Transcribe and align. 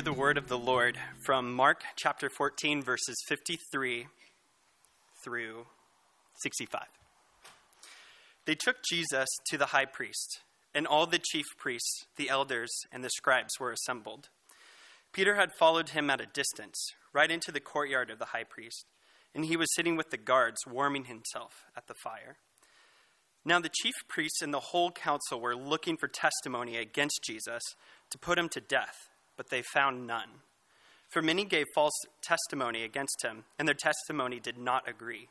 hear 0.00 0.14
the 0.14 0.18
word 0.18 0.38
of 0.38 0.48
the 0.48 0.56
Lord 0.56 0.96
from 1.26 1.52
Mark 1.52 1.82
chapter 1.94 2.30
14, 2.30 2.82
verses 2.82 3.16
53 3.28 4.06
through 5.22 5.66
65. 6.42 6.86
They 8.46 8.54
took 8.54 8.76
Jesus 8.88 9.28
to 9.50 9.58
the 9.58 9.66
high 9.66 9.84
priest, 9.84 10.40
and 10.74 10.86
all 10.86 11.06
the 11.06 11.18
chief 11.18 11.44
priests, 11.58 12.06
the 12.16 12.30
elders, 12.30 12.70
and 12.90 13.04
the 13.04 13.10
scribes 13.10 13.60
were 13.60 13.72
assembled. 13.72 14.30
Peter 15.12 15.34
had 15.34 15.50
followed 15.58 15.90
him 15.90 16.08
at 16.08 16.22
a 16.22 16.26
distance, 16.32 16.82
right 17.12 17.30
into 17.30 17.52
the 17.52 17.60
courtyard 17.60 18.08
of 18.08 18.18
the 18.18 18.26
high 18.26 18.44
priest, 18.44 18.86
and 19.34 19.44
he 19.44 19.56
was 19.56 19.68
sitting 19.74 19.96
with 19.96 20.08
the 20.08 20.16
guards, 20.16 20.66
warming 20.66 21.06
himself 21.06 21.64
at 21.76 21.88
the 21.88 21.94
fire. 22.02 22.38
Now 23.44 23.60
the 23.60 23.68
chief 23.82 23.94
priests 24.08 24.40
and 24.40 24.54
the 24.54 24.60
whole 24.60 24.92
council 24.92 25.42
were 25.42 25.54
looking 25.54 25.98
for 25.98 26.08
testimony 26.08 26.78
against 26.78 27.20
Jesus 27.22 27.62
to 28.08 28.18
put 28.18 28.38
him 28.38 28.48
to 28.52 28.62
death, 28.62 29.09
but 29.40 29.48
they 29.48 29.62
found 29.62 30.06
none. 30.06 30.28
For 31.08 31.22
many 31.22 31.46
gave 31.46 31.64
false 31.74 31.98
testimony 32.20 32.84
against 32.84 33.24
him, 33.24 33.44
and 33.58 33.66
their 33.66 33.74
testimony 33.74 34.38
did 34.38 34.58
not 34.58 34.86
agree. 34.86 35.28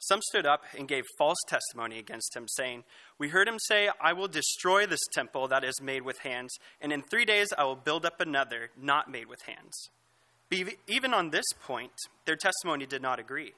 Some 0.00 0.20
stood 0.20 0.46
up 0.46 0.64
and 0.76 0.88
gave 0.88 1.04
false 1.16 1.38
testimony 1.46 2.00
against 2.00 2.34
him, 2.34 2.48
saying, 2.48 2.82
We 3.20 3.28
heard 3.28 3.46
him 3.46 3.60
say, 3.68 3.88
I 4.00 4.14
will 4.14 4.26
destroy 4.26 4.84
this 4.84 5.06
temple 5.12 5.46
that 5.46 5.62
is 5.62 5.80
made 5.80 6.02
with 6.02 6.18
hands, 6.18 6.52
and 6.80 6.92
in 6.92 7.02
three 7.02 7.24
days 7.24 7.52
I 7.56 7.62
will 7.62 7.76
build 7.76 8.04
up 8.04 8.20
another 8.20 8.70
not 8.76 9.08
made 9.08 9.28
with 9.28 9.42
hands. 9.42 9.90
But 10.48 10.74
even 10.88 11.14
on 11.14 11.30
this 11.30 11.46
point, 11.62 11.92
their 12.26 12.34
testimony 12.34 12.84
did 12.84 13.00
not 13.00 13.20
agree. 13.20 13.52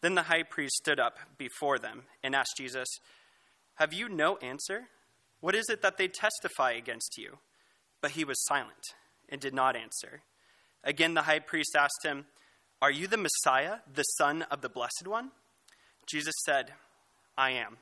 Then 0.00 0.14
the 0.14 0.22
high 0.22 0.44
priest 0.44 0.76
stood 0.76 0.98
up 0.98 1.18
before 1.36 1.78
them 1.78 2.04
and 2.22 2.34
asked 2.34 2.56
Jesus, 2.56 2.88
Have 3.74 3.92
you 3.92 4.08
no 4.08 4.38
answer? 4.38 4.84
What 5.42 5.54
is 5.54 5.66
it 5.68 5.82
that 5.82 5.98
they 5.98 6.08
testify 6.08 6.70
against 6.70 7.18
you? 7.18 7.40
But 8.00 8.12
he 8.12 8.24
was 8.24 8.42
silent 8.46 8.94
and 9.32 9.40
did 9.40 9.54
not 9.54 9.74
answer. 9.74 10.20
Again, 10.84 11.14
the 11.14 11.22
high 11.22 11.38
priest 11.38 11.74
asked 11.76 12.04
him, 12.04 12.26
Are 12.82 12.90
you 12.90 13.06
the 13.06 13.16
Messiah, 13.16 13.78
the 13.92 14.02
Son 14.02 14.42
of 14.42 14.60
the 14.60 14.68
Blessed 14.68 15.06
One? 15.06 15.30
Jesus 16.06 16.34
said, 16.44 16.72
I 17.36 17.52
am. 17.52 17.78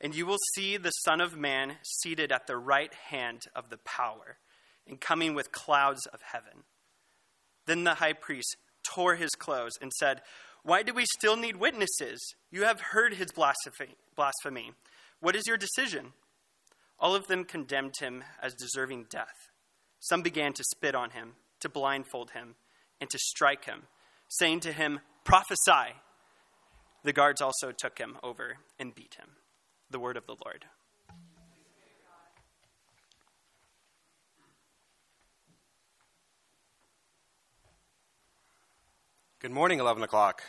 And 0.00 0.14
you 0.14 0.26
will 0.26 0.38
see 0.54 0.76
the 0.76 0.90
Son 0.90 1.20
of 1.20 1.36
Man 1.36 1.76
seated 1.82 2.32
at 2.32 2.46
the 2.46 2.56
right 2.56 2.92
hand 3.10 3.42
of 3.54 3.68
the 3.68 3.78
power 3.78 4.38
and 4.88 5.00
coming 5.00 5.34
with 5.34 5.52
clouds 5.52 6.06
of 6.12 6.20
heaven. 6.32 6.64
Then 7.66 7.84
the 7.84 7.94
high 7.94 8.12
priest 8.14 8.56
tore 8.82 9.16
his 9.16 9.30
clothes 9.30 9.78
and 9.80 9.92
said, 9.92 10.22
Why 10.62 10.82
do 10.82 10.94
we 10.94 11.04
still 11.18 11.36
need 11.36 11.56
witnesses? 11.56 12.20
You 12.50 12.64
have 12.64 12.80
heard 12.80 13.14
his 13.14 13.32
blasphemy. 13.32 14.72
What 15.20 15.36
is 15.36 15.46
your 15.46 15.56
decision? 15.56 16.12
All 16.98 17.14
of 17.14 17.26
them 17.26 17.44
condemned 17.44 17.94
him 18.00 18.24
as 18.42 18.54
deserving 18.54 19.06
death. 19.10 19.50
Some 20.04 20.20
began 20.20 20.52
to 20.52 20.64
spit 20.64 20.94
on 20.94 21.12
him, 21.12 21.32
to 21.60 21.68
blindfold 21.70 22.32
him, 22.32 22.56
and 23.00 23.08
to 23.08 23.18
strike 23.18 23.64
him, 23.64 23.84
saying 24.28 24.60
to 24.60 24.72
him, 24.72 25.00
Prophesy. 25.24 25.94
The 27.04 27.14
guards 27.14 27.40
also 27.40 27.72
took 27.72 27.96
him 27.96 28.18
over 28.22 28.58
and 28.78 28.94
beat 28.94 29.14
him. 29.14 29.28
The 29.88 29.98
word 29.98 30.18
of 30.18 30.26
the 30.26 30.36
Lord. 30.44 30.66
Good 39.40 39.52
morning, 39.52 39.80
11 39.80 40.02
o'clock. 40.02 40.42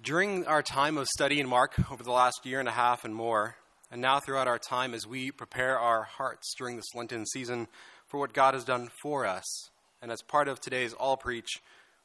During 0.00 0.46
our 0.46 0.62
time 0.62 0.96
of 0.96 1.08
study 1.08 1.40
in 1.40 1.46
Mark 1.46 1.74
over 1.92 2.02
the 2.02 2.10
last 2.10 2.46
year 2.46 2.58
and 2.58 2.68
a 2.70 2.72
half 2.72 3.04
and 3.04 3.14
more, 3.14 3.56
and 3.90 4.00
now 4.00 4.20
throughout 4.20 4.48
our 4.48 4.58
time 4.58 4.94
as 4.94 5.06
we 5.06 5.30
prepare 5.30 5.78
our 5.78 6.04
hearts 6.04 6.54
during 6.56 6.76
this 6.76 6.94
Lenten 6.94 7.26
season 7.26 7.66
for 8.06 8.20
what 8.20 8.32
God 8.32 8.54
has 8.54 8.64
done 8.64 8.88
for 9.02 9.26
us, 9.26 9.70
and 10.00 10.12
as 10.12 10.22
part 10.22 10.48
of 10.48 10.60
today's 10.60 10.92
All 10.92 11.16
Preach, 11.16 11.60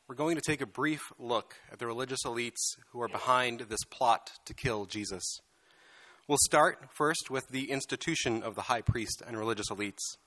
we're 0.08 0.16
going 0.16 0.36
to 0.36 0.42
take 0.42 0.62
a 0.62 0.68
brief 0.68 1.02
look 1.20 1.56
at 1.72 1.80
the 1.80 1.88
religious 1.88 2.24
elites 2.26 2.78
who 2.92 3.02
are 3.02 3.08
behind 3.08 3.62
this 3.62 3.84
plot 3.90 4.32
to 4.46 4.54
kill 4.54 4.86
Jesus. 4.86 5.40
We'll 6.28 6.38
start 6.46 6.90
first 6.92 7.30
with 7.30 7.48
the 7.50 7.72
institution 7.72 8.42
of 8.42 8.56
the 8.56 8.64
high 8.64 8.82
priest 8.82 9.22
and 9.26 9.38
religious 9.38 9.70
elites. 9.70 10.18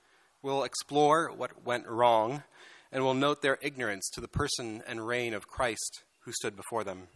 We'll 0.43 0.63
explore 0.63 1.33
what 1.33 1.65
went 1.65 1.87
wrong, 1.89 2.45
and 2.93 3.03
we'll 3.03 3.15
note 3.15 3.43
their 3.43 3.59
ignorance 3.61 4.09
to 4.11 4.21
the 4.21 4.29
person 4.29 4.83
and 4.87 5.07
reign 5.07 5.35
of 5.35 5.49
Christ 5.49 6.05
who 6.21 6.33
stood 6.33 6.57
before 6.57 6.85
them. 6.85 7.09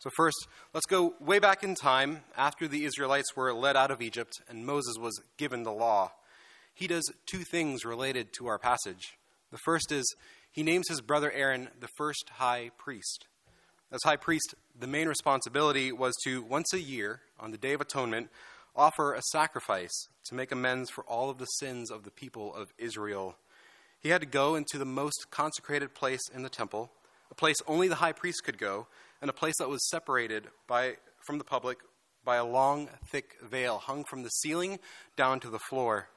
So, 0.00 0.10
first, 0.10 0.46
let's 0.72 0.86
go 0.86 1.14
way 1.18 1.40
back 1.40 1.64
in 1.64 1.74
time 1.74 2.20
after 2.36 2.68
the 2.68 2.84
Israelites 2.84 3.34
were 3.34 3.52
led 3.52 3.76
out 3.76 3.90
of 3.90 4.00
Egypt 4.00 4.32
and 4.48 4.64
Moses 4.64 4.96
was 4.96 5.20
given 5.36 5.64
the 5.64 5.72
law. 5.72 6.12
He 6.72 6.86
does 6.86 7.10
two 7.26 7.42
things 7.50 7.84
related 7.84 8.32
to 8.34 8.46
our 8.46 8.60
passage. 8.60 9.18
The 9.50 9.58
first 9.58 9.90
is 9.90 10.04
he 10.52 10.62
names 10.62 10.88
his 10.88 11.00
brother 11.00 11.32
Aaron 11.32 11.68
the 11.80 11.88
first 11.96 12.30
high 12.34 12.70
priest. 12.78 13.26
As 13.90 13.98
high 14.04 14.16
priest, 14.16 14.54
the 14.78 14.86
main 14.86 15.08
responsibility 15.08 15.90
was 15.90 16.14
to, 16.22 16.42
once 16.42 16.72
a 16.72 16.80
year, 16.80 17.22
on 17.40 17.50
the 17.50 17.58
Day 17.58 17.72
of 17.72 17.80
Atonement, 17.80 18.28
offer 18.76 19.14
a 19.14 19.22
sacrifice 19.32 20.06
to 20.26 20.34
make 20.36 20.52
amends 20.52 20.90
for 20.90 21.02
all 21.04 21.28
of 21.28 21.38
the 21.38 21.46
sins 21.46 21.90
of 21.90 22.04
the 22.04 22.12
people 22.12 22.54
of 22.54 22.68
Israel. 22.78 23.36
He 23.98 24.10
had 24.10 24.20
to 24.20 24.28
go 24.28 24.54
into 24.54 24.78
the 24.78 24.84
most 24.84 25.26
consecrated 25.32 25.92
place 25.94 26.20
in 26.32 26.42
the 26.42 26.48
temple, 26.48 26.92
a 27.32 27.34
place 27.34 27.56
only 27.66 27.88
the 27.88 27.96
high 27.96 28.12
priest 28.12 28.44
could 28.44 28.58
go, 28.58 28.86
and 29.20 29.30
a 29.30 29.34
place 29.34 29.56
that 29.58 29.68
was 29.68 29.88
separated 29.88 30.48
by, 30.66 30.96
from 31.26 31.38
the 31.38 31.44
public 31.44 31.78
by 32.24 32.36
a 32.36 32.44
long, 32.44 32.88
thick 33.10 33.36
veil 33.42 33.78
hung 33.78 34.04
from 34.04 34.22
the 34.22 34.28
ceiling 34.28 34.78
down 35.16 35.40
to 35.40 35.50
the 35.50 35.58
floor. 35.58 36.08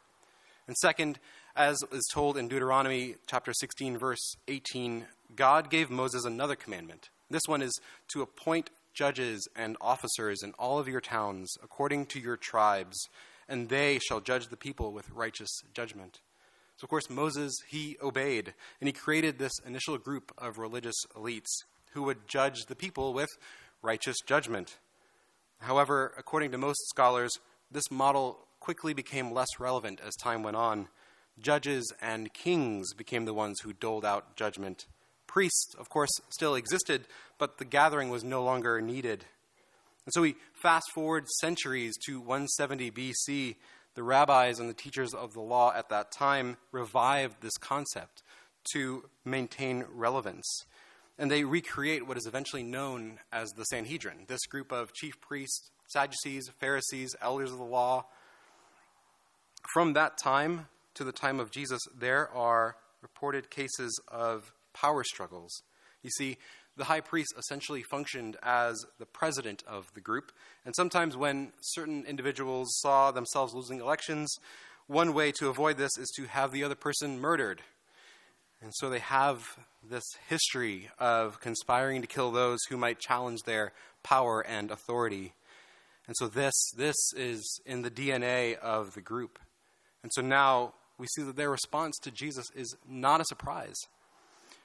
And 0.68 0.76
second, 0.78 1.20
as 1.56 1.78
is 1.92 2.08
told 2.14 2.38
in 2.38 2.48
Deuteronomy 2.48 3.16
chapter 3.28 3.54
16, 3.54 3.98
verse 3.98 4.36
18, 4.48 5.06
God 5.36 5.70
gave 5.70 5.90
Moses 5.90 6.26
another 6.26 6.56
commandment. 6.56 7.10
This 7.30 7.48
one 7.48 7.62
is 7.62 7.80
to 8.10 8.22
appoint 8.22 8.70
judges 8.94 9.48
and 9.56 9.78
officers 9.80 10.44
in 10.44 10.52
all 10.54 10.80
of 10.80 10.88
your 10.88 11.02
towns 11.02 11.54
according 11.64 12.06
to 12.08 12.20
your 12.20 12.38
tribes, 12.38 12.98
and 13.48 13.70
they 13.70 14.00
shall 14.00 14.20
judge 14.20 14.48
the 14.48 14.58
people 14.58 14.92
with 14.92 15.10
righteous 15.12 15.62
judgment. 15.74 16.20
So, 16.78 16.86
of 16.86 16.90
course, 16.90 17.10
Moses, 17.10 17.54
he 17.70 17.96
obeyed, 18.02 18.54
and 18.80 18.88
he 18.88 18.94
created 18.94 19.38
this 19.38 19.60
initial 19.66 19.98
group 19.98 20.32
of 20.38 20.58
religious 20.58 20.96
elites 21.16 21.64
who 21.94 22.04
would 22.04 22.28
judge 22.28 22.66
the 22.68 22.76
people 22.76 23.14
with 23.14 23.30
righteous 23.82 24.18
judgment. 24.26 24.78
However, 25.60 26.14
according 26.18 26.52
to 26.52 26.58
most 26.58 26.88
scholars, 26.90 27.32
this 27.70 27.90
model 27.92 28.40
quickly 28.60 28.94
became 28.94 29.32
less 29.32 29.60
relevant 29.60 30.00
as 30.06 30.16
time 30.16 30.44
went 30.44 30.58
on. 30.58 30.88
Judges 31.40 31.92
and 32.02 32.34
kings 32.34 32.94
became 32.94 33.26
the 33.26 33.34
ones 33.34 33.60
who 33.62 33.74
doled 33.74 34.06
out 34.06 34.36
judgment. 34.36 34.86
Priests, 35.28 35.74
of 35.80 35.90
course, 35.90 36.12
still 36.30 36.56
existed, 36.56 37.06
but 37.38 37.58
the 37.58 37.66
gathering 37.66 38.10
was 38.10 38.24
no 38.24 38.44
longer 38.44 38.82
needed. 38.82 39.26
And 40.06 40.14
so 40.14 40.22
we 40.22 40.36
fast 40.54 40.92
forward 40.94 41.28
centuries 41.40 41.96
to 42.06 42.20
170 42.20 42.92
BC. 42.92 43.56
The 43.94 44.04
rabbis 44.04 44.60
and 44.60 44.70
the 44.70 44.74
teachers 44.74 45.14
of 45.14 45.34
the 45.34 45.42
law 45.42 45.74
at 45.76 45.90
that 45.90 46.12
time 46.12 46.58
revived 46.72 47.42
this 47.42 47.58
concept 47.58 48.24
to 48.74 49.06
maintain 49.26 49.86
relevance. 49.94 50.66
And 51.22 51.30
they 51.30 51.44
recreate 51.44 52.08
what 52.08 52.18
is 52.18 52.26
eventually 52.26 52.64
known 52.64 53.20
as 53.32 53.52
the 53.52 53.64
Sanhedrin, 53.66 54.26
this 54.26 54.48
group 54.48 54.72
of 54.72 54.92
chief 54.92 55.22
priests, 55.22 55.70
Sadducees, 55.86 56.50
Pharisees, 56.60 57.16
elders 57.22 57.52
of 57.52 57.60
the 57.60 57.64
law. 57.64 58.06
From 59.72 59.94
that 59.94 60.18
time, 60.18 60.68
to 60.96 61.04
the 61.04 61.12
time 61.12 61.40
of 61.40 61.52
Jesus, 61.52 61.80
there 61.96 62.28
are 62.32 62.76
reported 63.04 63.52
cases 63.52 64.02
of 64.08 64.52
power 64.74 65.04
struggles. 65.04 65.62
You 66.02 66.10
see, 66.10 66.38
the 66.76 66.86
high 66.86 67.02
priest 67.02 67.36
essentially 67.38 67.84
functioned 67.84 68.36
as 68.42 68.84
the 68.98 69.06
president 69.06 69.64
of 69.68 69.94
the 69.94 70.02
group, 70.02 70.32
and 70.66 70.76
sometimes 70.76 71.16
when 71.16 71.52
certain 71.62 72.04
individuals 72.08 72.80
saw 72.80 73.12
themselves 73.12 73.54
losing 73.54 73.80
elections, 73.80 74.36
one 74.88 75.14
way 75.14 75.32
to 75.34 75.50
avoid 75.50 75.78
this 75.78 76.00
is 76.00 76.10
to 76.16 76.26
have 76.26 76.52
the 76.52 76.64
other 76.64 76.74
person 76.74 77.20
murdered. 77.20 77.62
And 78.62 78.72
so 78.76 78.90
they 78.90 79.00
have 79.00 79.58
this 79.90 80.04
history 80.30 80.90
of 81.00 81.40
conspiring 81.40 82.02
to 82.02 82.08
kill 82.08 82.32
those 82.32 82.60
who 82.70 82.78
might 82.78 83.00
challenge 83.00 83.42
their 83.46 83.74
power 84.04 84.42
and 84.42 84.70
authority. 84.70 85.34
And 86.08 86.16
so 86.18 86.28
this 86.28 86.54
this 86.78 86.96
is 87.16 87.60
in 87.66 87.82
the 87.82 87.92
DNA 87.92 88.58
of 88.58 88.94
the 88.94 89.02
group. 89.02 89.40
And 90.04 90.12
so 90.14 90.22
now 90.22 90.74
we 90.98 91.08
see 91.08 91.24
that 91.24 91.36
their 91.36 91.50
response 91.50 91.98
to 92.00 92.12
Jesus 92.12 92.46
is 92.56 92.76
not 92.88 93.22
a 93.22 93.26
surprise. 93.26 93.78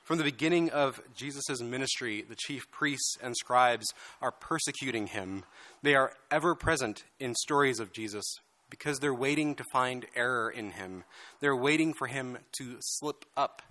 From 0.03 0.19
the 0.19 0.25
beginning 0.25 0.71
of 0.71 1.01
Jesus' 1.17 1.61
ministry, 1.61 2.23
the 2.29 2.37
chief 2.37 2.71
priests 2.71 3.17
and 3.21 3.35
scribes 3.37 3.87
are 4.23 4.31
persecuting 4.31 5.09
him. 5.09 5.45
They 5.83 5.97
are 5.97 6.13
ever 6.31 6.55
present 6.55 7.03
in 7.19 7.35
stories 7.35 7.81
of 7.81 7.93
Jesus 7.93 8.25
because 8.71 8.99
they're 8.99 9.15
waiting 9.15 9.55
to 9.57 9.65
find 9.73 10.07
error 10.15 10.49
in 10.51 10.71
him. 10.71 11.03
They're 11.41 11.57
waiting 11.57 11.93
for 11.93 12.07
him 12.07 12.39
to 12.59 12.77
slip 12.81 13.25
up. 13.37 13.63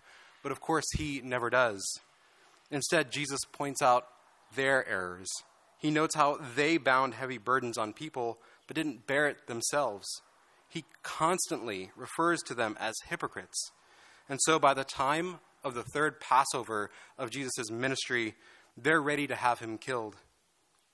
But 0.46 0.52
of 0.52 0.62
course, 0.62 0.86
he 0.96 1.22
never 1.24 1.50
does. 1.50 1.84
Instead, 2.70 3.12
Jesus 3.12 3.40
points 3.52 3.82
out 3.82 4.06
their 4.56 4.88
errors. 4.88 5.28
He 5.80 5.90
notes 5.90 6.14
how 6.14 6.38
they 6.56 6.78
bound 6.78 7.16
heavy 7.16 7.40
burdens 7.40 7.80
on 7.80 7.94
people 7.94 8.38
but 8.68 8.76
didn't 8.76 9.08
bear 9.08 9.28
it 9.28 9.48
themselves. 9.48 10.06
he 10.70 10.86
constantly 11.02 11.90
refers 11.96 12.44
to 12.44 12.54
them 12.54 12.78
as 12.80 12.94
hypocrites. 13.08 13.72
And 14.30 14.40
so 14.44 14.60
by 14.60 14.76
the 14.76 14.84
time 14.84 15.40
of 15.64 15.74
the 15.74 15.84
third 15.84 16.20
Passover 16.20 16.92
of 17.18 17.32
Jesus' 17.32 17.72
ministry, 17.72 18.36
they're 18.78 19.02
ready 19.02 19.26
to 19.26 19.36
have 19.36 19.62
him 19.62 19.80
killed. 19.80 20.16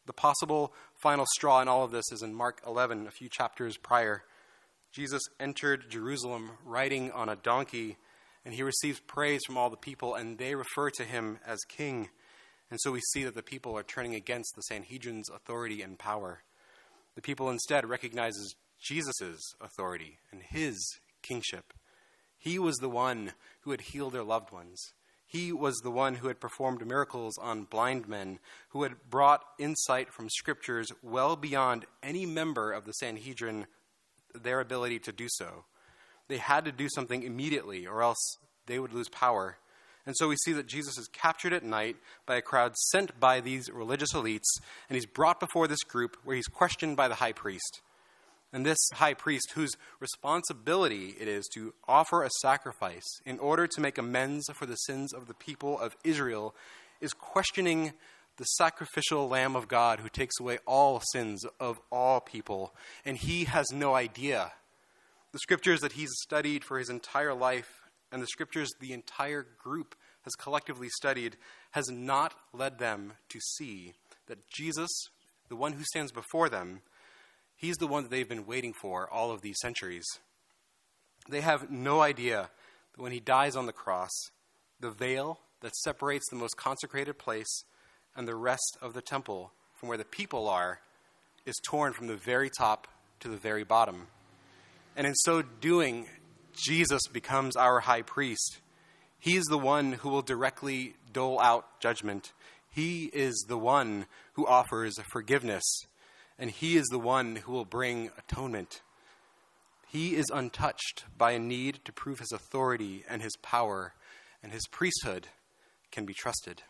The 0.05 0.13
possible 0.13 0.71
final 0.95 1.25
straw 1.35 1.61
in 1.61 1.67
all 1.67 1.83
of 1.83 1.91
this 1.91 2.09
is 2.13 2.21
in 2.21 2.33
Mark 2.33 2.61
11, 2.65 3.05
a 3.05 3.11
few 3.11 3.27
chapters 3.27 3.75
prior. 3.75 4.23
Jesus 4.93 5.23
entered 5.41 5.89
Jerusalem 5.89 6.51
riding 6.63 7.11
on 7.11 7.27
a 7.27 7.35
donkey, 7.35 7.97
and 8.45 8.53
he 8.53 8.63
receives 8.63 8.99
praise 8.99 9.41
from 9.45 9.57
all 9.57 9.69
the 9.69 9.77
people, 9.77 10.15
and 10.15 10.37
they 10.37 10.55
refer 10.55 10.89
to 10.91 11.03
him 11.03 11.39
as 11.45 11.59
king. 11.67 12.09
And 12.69 12.79
so 12.81 12.91
we 12.91 13.01
see 13.11 13.23
that 13.23 13.35
the 13.35 13.43
people 13.43 13.77
are 13.77 13.83
turning 13.83 14.15
against 14.15 14.55
the 14.55 14.61
Sanhedrin's 14.63 15.29
authority 15.29 15.81
and 15.81 15.99
power. 15.99 16.43
The 17.15 17.21
people 17.21 17.49
instead 17.49 17.87
recognizes 17.87 18.55
Jesus' 18.79 19.53
authority 19.59 20.17
and 20.31 20.41
his 20.41 20.99
kingship. 21.21 21.73
He 22.37 22.57
was 22.57 22.77
the 22.77 22.89
one 22.89 23.33
who 23.61 23.71
had 23.71 23.81
healed 23.81 24.13
their 24.13 24.23
loved 24.23 24.51
ones. 24.51 24.93
He 25.27 25.51
was 25.51 25.77
the 25.77 25.91
one 25.91 26.15
who 26.15 26.27
had 26.27 26.39
performed 26.39 26.85
miracles 26.85 27.37
on 27.37 27.63
blind 27.63 28.07
men, 28.07 28.39
who 28.69 28.83
had 28.83 29.09
brought 29.09 29.45
insight 29.59 30.11
from 30.11 30.29
scriptures 30.29 30.91
well 31.01 31.35
beyond 31.35 31.85
any 32.01 32.25
member 32.25 32.71
of 32.71 32.85
the 32.85 32.93
Sanhedrin 32.93 33.67
their 34.33 34.59
ability 34.59 34.99
to 34.99 35.11
do 35.11 35.27
so. 35.29 35.65
They 36.31 36.37
had 36.37 36.63
to 36.63 36.71
do 36.71 36.87
something 36.95 37.23
immediately, 37.23 37.85
or 37.85 38.01
else 38.01 38.37
they 38.65 38.79
would 38.79 38.93
lose 38.93 39.09
power. 39.09 39.57
And 40.05 40.15
so 40.15 40.29
we 40.29 40.37
see 40.37 40.53
that 40.53 40.65
Jesus 40.65 40.97
is 40.97 41.09
captured 41.09 41.51
at 41.51 41.61
night 41.61 41.97
by 42.25 42.37
a 42.37 42.41
crowd 42.41 42.73
sent 42.89 43.19
by 43.19 43.41
these 43.41 43.69
religious 43.69 44.13
elites, 44.13 44.47
and 44.87 44.95
he's 44.95 45.05
brought 45.05 45.41
before 45.41 45.67
this 45.67 45.83
group 45.83 46.15
where 46.23 46.37
he's 46.37 46.47
questioned 46.47 46.95
by 46.95 47.09
the 47.09 47.15
high 47.15 47.33
priest. 47.33 47.81
And 48.53 48.65
this 48.65 48.77
high 48.93 49.13
priest, 49.13 49.51
whose 49.55 49.73
responsibility 49.99 51.17
it 51.19 51.27
is 51.27 51.49
to 51.53 51.73
offer 51.85 52.23
a 52.23 52.29
sacrifice 52.41 53.19
in 53.25 53.37
order 53.37 53.67
to 53.67 53.81
make 53.81 53.97
amends 53.97 54.49
for 54.53 54.65
the 54.65 54.75
sins 54.75 55.13
of 55.13 55.27
the 55.27 55.33
people 55.33 55.77
of 55.77 55.97
Israel, 56.05 56.55
is 57.01 57.11
questioning 57.11 57.91
the 58.37 58.45
sacrificial 58.45 59.27
Lamb 59.27 59.57
of 59.57 59.67
God 59.67 59.99
who 59.99 60.07
takes 60.07 60.39
away 60.39 60.59
all 60.65 61.01
sins 61.11 61.45
of 61.59 61.81
all 61.91 62.21
people. 62.21 62.73
And 63.03 63.17
he 63.17 63.43
has 63.43 63.65
no 63.73 63.95
idea. 63.95 64.53
The 65.31 65.39
scriptures 65.39 65.79
that 65.81 65.93
he's 65.93 66.11
studied 66.21 66.63
for 66.63 66.77
his 66.77 66.89
entire 66.89 67.33
life 67.33 67.81
and 68.11 68.21
the 68.21 68.27
scriptures 68.27 68.69
the 68.79 68.93
entire 68.93 69.45
group 69.57 69.95
has 70.23 70.35
collectively 70.35 70.89
studied 70.89 71.37
has 71.71 71.89
not 71.89 72.33
led 72.53 72.77
them 72.77 73.13
to 73.29 73.39
see 73.39 73.93
that 74.27 74.47
Jesus, 74.49 74.89
the 75.49 75.55
one 75.55 75.73
who 75.73 75.83
stands 75.83 76.11
before 76.11 76.49
them, 76.49 76.81
he's 77.55 77.77
the 77.77 77.87
one 77.87 78.03
that 78.03 78.09
they've 78.09 78.27
been 78.27 78.45
waiting 78.45 78.73
for 78.73 79.09
all 79.09 79.31
of 79.31 79.41
these 79.41 79.59
centuries. 79.61 80.05
They 81.29 81.41
have 81.41 81.71
no 81.71 82.01
idea 82.01 82.49
that 82.93 83.01
when 83.01 83.11
he 83.11 83.19
dies 83.19 83.55
on 83.55 83.65
the 83.65 83.73
cross, 83.73 84.11
the 84.79 84.91
veil 84.91 85.39
that 85.61 85.75
separates 85.75 86.29
the 86.29 86.35
most 86.35 86.57
consecrated 86.57 87.17
place 87.17 87.63
and 88.15 88.27
the 88.27 88.35
rest 88.35 88.77
of 88.81 88.93
the 88.93 89.01
temple 89.01 89.53
from 89.75 89.89
where 89.89 89.97
the 89.97 90.05
people 90.05 90.49
are 90.49 90.81
is 91.45 91.59
torn 91.65 91.93
from 91.93 92.07
the 92.07 92.15
very 92.15 92.49
top 92.49 92.87
to 93.19 93.29
the 93.29 93.37
very 93.37 93.63
bottom. 93.63 94.07
And 94.95 95.07
in 95.07 95.15
so 95.15 95.41
doing, 95.41 96.07
Jesus 96.53 97.01
becomes 97.11 97.55
our 97.55 97.79
high 97.79 98.01
priest. 98.01 98.59
He 99.19 99.35
is 99.35 99.45
the 99.45 99.57
one 99.57 99.93
who 99.93 100.09
will 100.09 100.21
directly 100.21 100.95
dole 101.13 101.39
out 101.39 101.79
judgment. 101.79 102.33
He 102.69 103.05
is 103.05 103.45
the 103.47 103.57
one 103.57 104.05
who 104.33 104.47
offers 104.47 104.95
forgiveness, 105.11 105.63
and 106.39 106.49
He 106.49 106.77
is 106.77 106.87
the 106.87 106.99
one 106.99 107.37
who 107.37 107.51
will 107.51 107.65
bring 107.65 108.11
atonement. 108.17 108.81
He 109.87 110.15
is 110.15 110.31
untouched 110.33 111.05
by 111.17 111.31
a 111.31 111.39
need 111.39 111.79
to 111.85 111.91
prove 111.91 112.19
His 112.19 112.31
authority 112.31 113.03
and 113.09 113.21
His 113.21 113.35
power, 113.41 113.93
and 114.41 114.51
His 114.51 114.67
priesthood 114.71 115.27
can 115.91 116.05
be 116.05 116.13
trusted. 116.13 116.63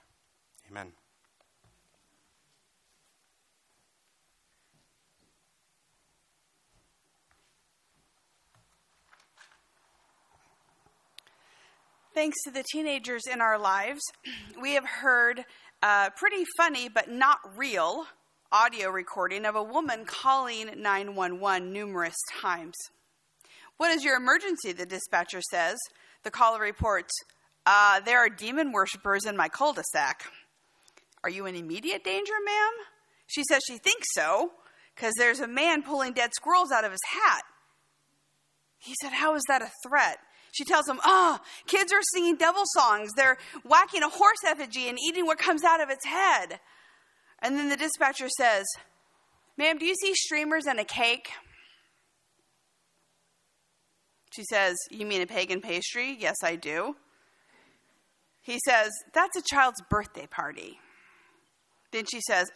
Amen. 0.70 0.94
Thanks 12.14 12.44
to 12.44 12.52
the 12.52 12.66
teenagers 12.70 13.22
in 13.32 13.40
our 13.40 13.58
lives, 13.58 14.02
we 14.62 14.74
have 14.74 14.86
heard 14.86 15.46
a 15.82 16.12
pretty 16.14 16.44
funny 16.58 16.90
but 16.90 17.10
not 17.10 17.38
real 17.56 18.06
audio 18.52 18.90
recording 18.90 19.46
of 19.46 19.56
a 19.56 19.64
woman 19.64 20.04
calling 20.04 20.72
911 20.76 21.72
numerous 21.72 22.18
times. 22.42 22.76
What 23.78 23.92
is 23.92 24.04
your 24.04 24.18
emergency? 24.18 24.74
The 24.74 24.86
dispatcher 24.86 25.40
says. 25.52 25.78
The 26.24 26.32
caller 26.32 26.60
reports, 26.60 27.14
uh, 27.66 28.02
There 28.02 28.20
are 28.20 28.28
demon 28.30 28.74
worshippers 28.74 29.26
in 29.26 29.38
my 29.38 29.48
cul 29.48 29.72
de 29.72 29.84
sac. 29.94 30.26
Are 31.24 31.30
you 31.30 31.46
in 31.46 31.56
immediate 31.56 32.04
danger, 32.04 32.34
ma'am? 32.46 32.74
She 33.28 33.44
says 33.50 33.62
she 33.66 33.78
thinks 33.78 34.08
so, 34.14 34.52
because 34.96 35.14
there's 35.18 35.40
a 35.40 35.48
man 35.48 35.82
pulling 35.82 36.12
dead 36.12 36.32
squirrels 36.36 36.74
out 36.74 36.84
of 36.84 36.92
his 36.92 37.00
hat. 37.08 37.44
He 38.80 38.96
said, 39.02 39.14
How 39.14 39.36
is 39.36 39.44
that 39.48 39.62
a 39.62 39.72
threat? 39.88 40.18
She 40.52 40.66
tells 40.66 40.88
him, 40.88 41.00
Oh, 41.06 41.40
kids 41.66 41.94
are 41.94 42.02
singing 42.14 42.36
devil 42.36 42.64
songs. 42.66 43.12
They're 43.16 43.38
whacking 43.64 44.04
a 44.04 44.10
horse 44.10 44.44
effigy 44.46 44.90
and 44.90 45.00
eating 45.00 45.26
what 45.26 45.38
comes 45.38 45.64
out 45.64 45.82
of 45.82 45.90
its 45.90 46.06
head. 46.06 46.60
And 47.40 47.58
then 47.58 47.70
the 47.70 47.78
dispatcher 47.78 48.30
says, 48.30 48.66
Ma'am, 49.58 49.78
do 49.78 49.86
you 49.86 49.96
see 49.96 50.14
streamers 50.14 50.66
and 50.66 50.80
a 50.80 50.84
cake? 50.84 51.30
She 54.34 54.44
says, 54.44 54.78
You 54.90 55.06
mean 55.06 55.22
a 55.22 55.28
pagan 55.28 55.62
pastry? 55.62 56.18
Yes, 56.20 56.38
I 56.44 56.56
do. 56.56 56.96
He 58.42 58.60
says, 58.66 58.92
That's 59.14 59.38
a 59.38 59.42
child's 59.42 59.82
birthday 59.90 60.28
party. 60.28 60.80
Then 61.92 62.06
she 62.12 62.22
says, 62.28 62.50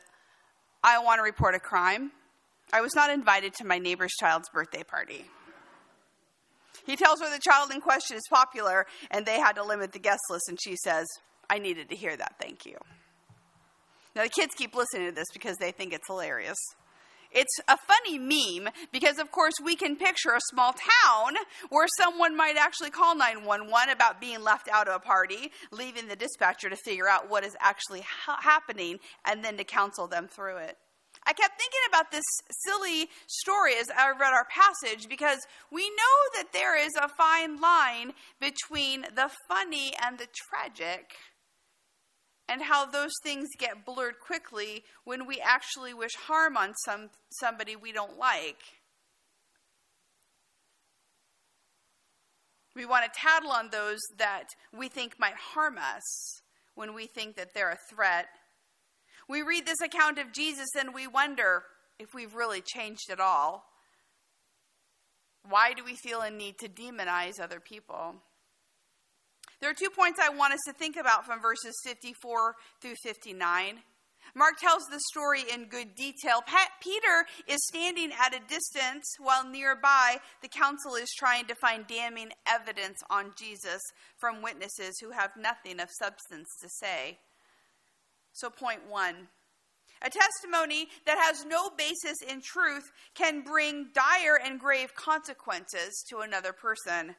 I 0.84 1.00
want 1.00 1.20
to 1.20 1.24
report 1.24 1.56
a 1.56 1.60
crime. 1.60 2.12
I 2.74 2.82
was 2.82 2.96
not 2.96 3.10
invited 3.10 3.54
to 3.56 3.66
my 3.66 3.78
neighbor's 3.78 4.14
child's 4.20 4.50
birthday 4.50 4.84
party. 4.84 5.26
He 6.86 6.96
tells 6.96 7.22
her 7.22 7.30
the 7.30 7.42
child 7.42 7.72
in 7.72 7.82
question 7.82 8.18
is 8.18 8.24
popular 8.30 8.86
and 9.12 9.26
they 9.26 9.40
had 9.40 9.54
to 9.54 9.64
limit 9.64 9.92
the 9.92 10.00
guest 10.00 10.22
list, 10.30 10.50
and 10.50 10.60
she 10.62 10.76
says, 10.76 11.08
I 11.50 11.60
needed 11.60 11.90
to 11.90 11.96
hear 11.96 12.16
that, 12.16 12.36
thank 12.40 12.66
you. 12.66 12.78
Now, 14.16 14.24
the 14.24 14.30
kids 14.30 14.56
keep 14.56 14.76
listening 14.76 15.10
to 15.10 15.16
this 15.16 15.28
because 15.34 15.58
they 15.58 15.72
think 15.72 15.94
it's 15.94 16.08
hilarious. 16.08 16.58
It's 17.32 17.60
a 17.68 17.76
funny 17.78 18.18
meme 18.18 18.72
because, 18.94 19.20
of 19.20 19.30
course, 19.30 19.56
we 19.62 19.76
can 19.76 19.98
picture 19.98 20.32
a 20.32 20.40
small 20.52 20.72
town 20.72 21.36
where 21.70 21.88
someone 22.00 22.38
might 22.38 22.56
actually 22.56 22.92
call 22.92 23.14
911 23.14 23.90
about 23.90 24.22
being 24.22 24.42
left 24.42 24.70
out 24.72 24.88
of 24.88 24.96
a 24.96 25.00
party, 25.00 25.52
leaving 25.70 26.08
the 26.08 26.16
dispatcher 26.16 26.70
to 26.70 26.78
figure 26.78 27.10
out 27.10 27.30
what 27.30 27.44
is 27.44 27.58
actually 27.60 28.02
ha- 28.02 28.40
happening 28.42 29.00
and 29.26 29.44
then 29.44 29.58
to 29.58 29.66
counsel 29.66 30.08
them 30.08 30.30
through 30.30 30.58
it. 30.58 30.78
I 31.28 31.34
kept 31.34 31.58
thinking 31.58 31.80
about 31.90 32.12
this 32.12 32.24
silly 32.66 33.10
story 33.28 33.74
as 33.80 33.90
I 33.90 34.12
read 34.12 34.34
our 34.34 34.46
passage 34.46 35.10
because 35.10 35.40
we 35.72 35.90
know 35.90 36.18
that 36.36 36.54
there 36.54 36.78
is 36.78 36.94
a 36.96 37.10
fine 37.10 37.60
line 37.60 38.14
between 38.40 39.02
the 39.02 39.32
funny 39.48 39.94
and 40.04 40.20
the 40.20 40.28
tragic, 40.50 41.14
and 42.48 42.62
how 42.62 42.86
those 42.86 43.14
things 43.24 43.50
get 43.58 43.86
blurred 43.86 44.20
quickly 44.20 44.84
when 45.04 45.26
we 45.26 45.40
actually 45.40 45.94
wish 45.94 46.14
harm 46.16 46.56
on 46.56 46.74
some, 46.86 47.10
somebody 47.32 47.76
we 47.76 47.92
don't 47.92 48.20
like. 48.20 48.62
We 52.76 52.86
want 52.86 53.06
to 53.06 53.20
tattle 53.20 53.52
on 53.52 53.70
those 53.72 54.00
that 54.18 54.50
we 54.78 54.90
think 54.90 55.16
might 55.18 55.36
harm 55.36 55.78
us 55.78 56.42
when 56.76 56.94
we 56.94 57.08
think 57.08 57.36
that 57.38 57.54
they're 57.54 57.72
a 57.72 57.80
threat 57.90 58.28
we 59.28 59.42
read 59.42 59.66
this 59.66 59.82
account 59.82 60.20
of 60.20 60.32
Jesus 60.32 60.68
and 60.78 60.94
we 60.94 61.08
wonder 61.08 61.64
if 62.00 62.14
we've 62.14 62.36
really 62.36 62.62
changed 62.62 63.10
at 63.10 63.20
all. 63.20 63.66
Why 65.48 65.74
do 65.74 65.84
we 65.84 65.96
feel 65.96 66.22
a 66.22 66.32
need 66.32 66.58
to 66.60 66.70
demonize 66.70 67.40
other 67.40 67.60
people? 67.60 68.16
There 69.62 69.70
are 69.70 69.76
two 69.76 69.90
points 69.90 70.20
I 70.22 70.30
want 70.30 70.54
us 70.54 70.60
to 70.68 70.74
think 70.74 70.96
about 70.98 71.26
from 71.26 71.42
verses 71.42 71.74
54 71.84 72.56
through 72.82 72.96
59. 73.04 73.80
Mark 74.34 74.58
tells 74.60 74.84
the 74.88 75.00
story 75.12 75.44
in 75.54 75.66
good 75.66 75.96
detail. 75.96 76.42
Pat, 76.46 76.70
Peter 76.82 77.26
is 77.48 77.66
standing 77.68 78.12
at 78.12 78.34
a 78.34 78.40
distance 78.48 79.06
while 79.20 79.48
nearby 79.48 80.18
the 80.42 80.48
council 80.48 80.96
is 80.96 81.10
trying 81.18 81.46
to 81.46 81.56
find 81.56 81.88
damning 81.88 82.32
evidence 82.48 82.98
on 83.10 83.34
Jesus 83.38 83.82
from 84.18 84.42
witnesses 84.42 84.98
who 85.00 85.12
have 85.12 85.32
nothing 85.38 85.80
of 85.80 85.90
substance 86.00 86.50
to 86.62 86.68
say. 86.70 87.20
So, 88.36 88.50
point 88.50 88.82
one 88.90 89.30
a 90.02 90.10
testimony 90.10 90.90
that 91.06 91.18
has 91.18 91.46
no 91.46 91.70
basis 91.70 92.18
in 92.30 92.42
truth 92.42 92.84
can 93.16 93.42
bring 93.42 93.88
dire 93.94 94.38
and 94.44 94.60
grave 94.60 94.94
consequences 94.94 96.04
to 96.10 96.20
another 96.20 96.52
person. 96.52 97.16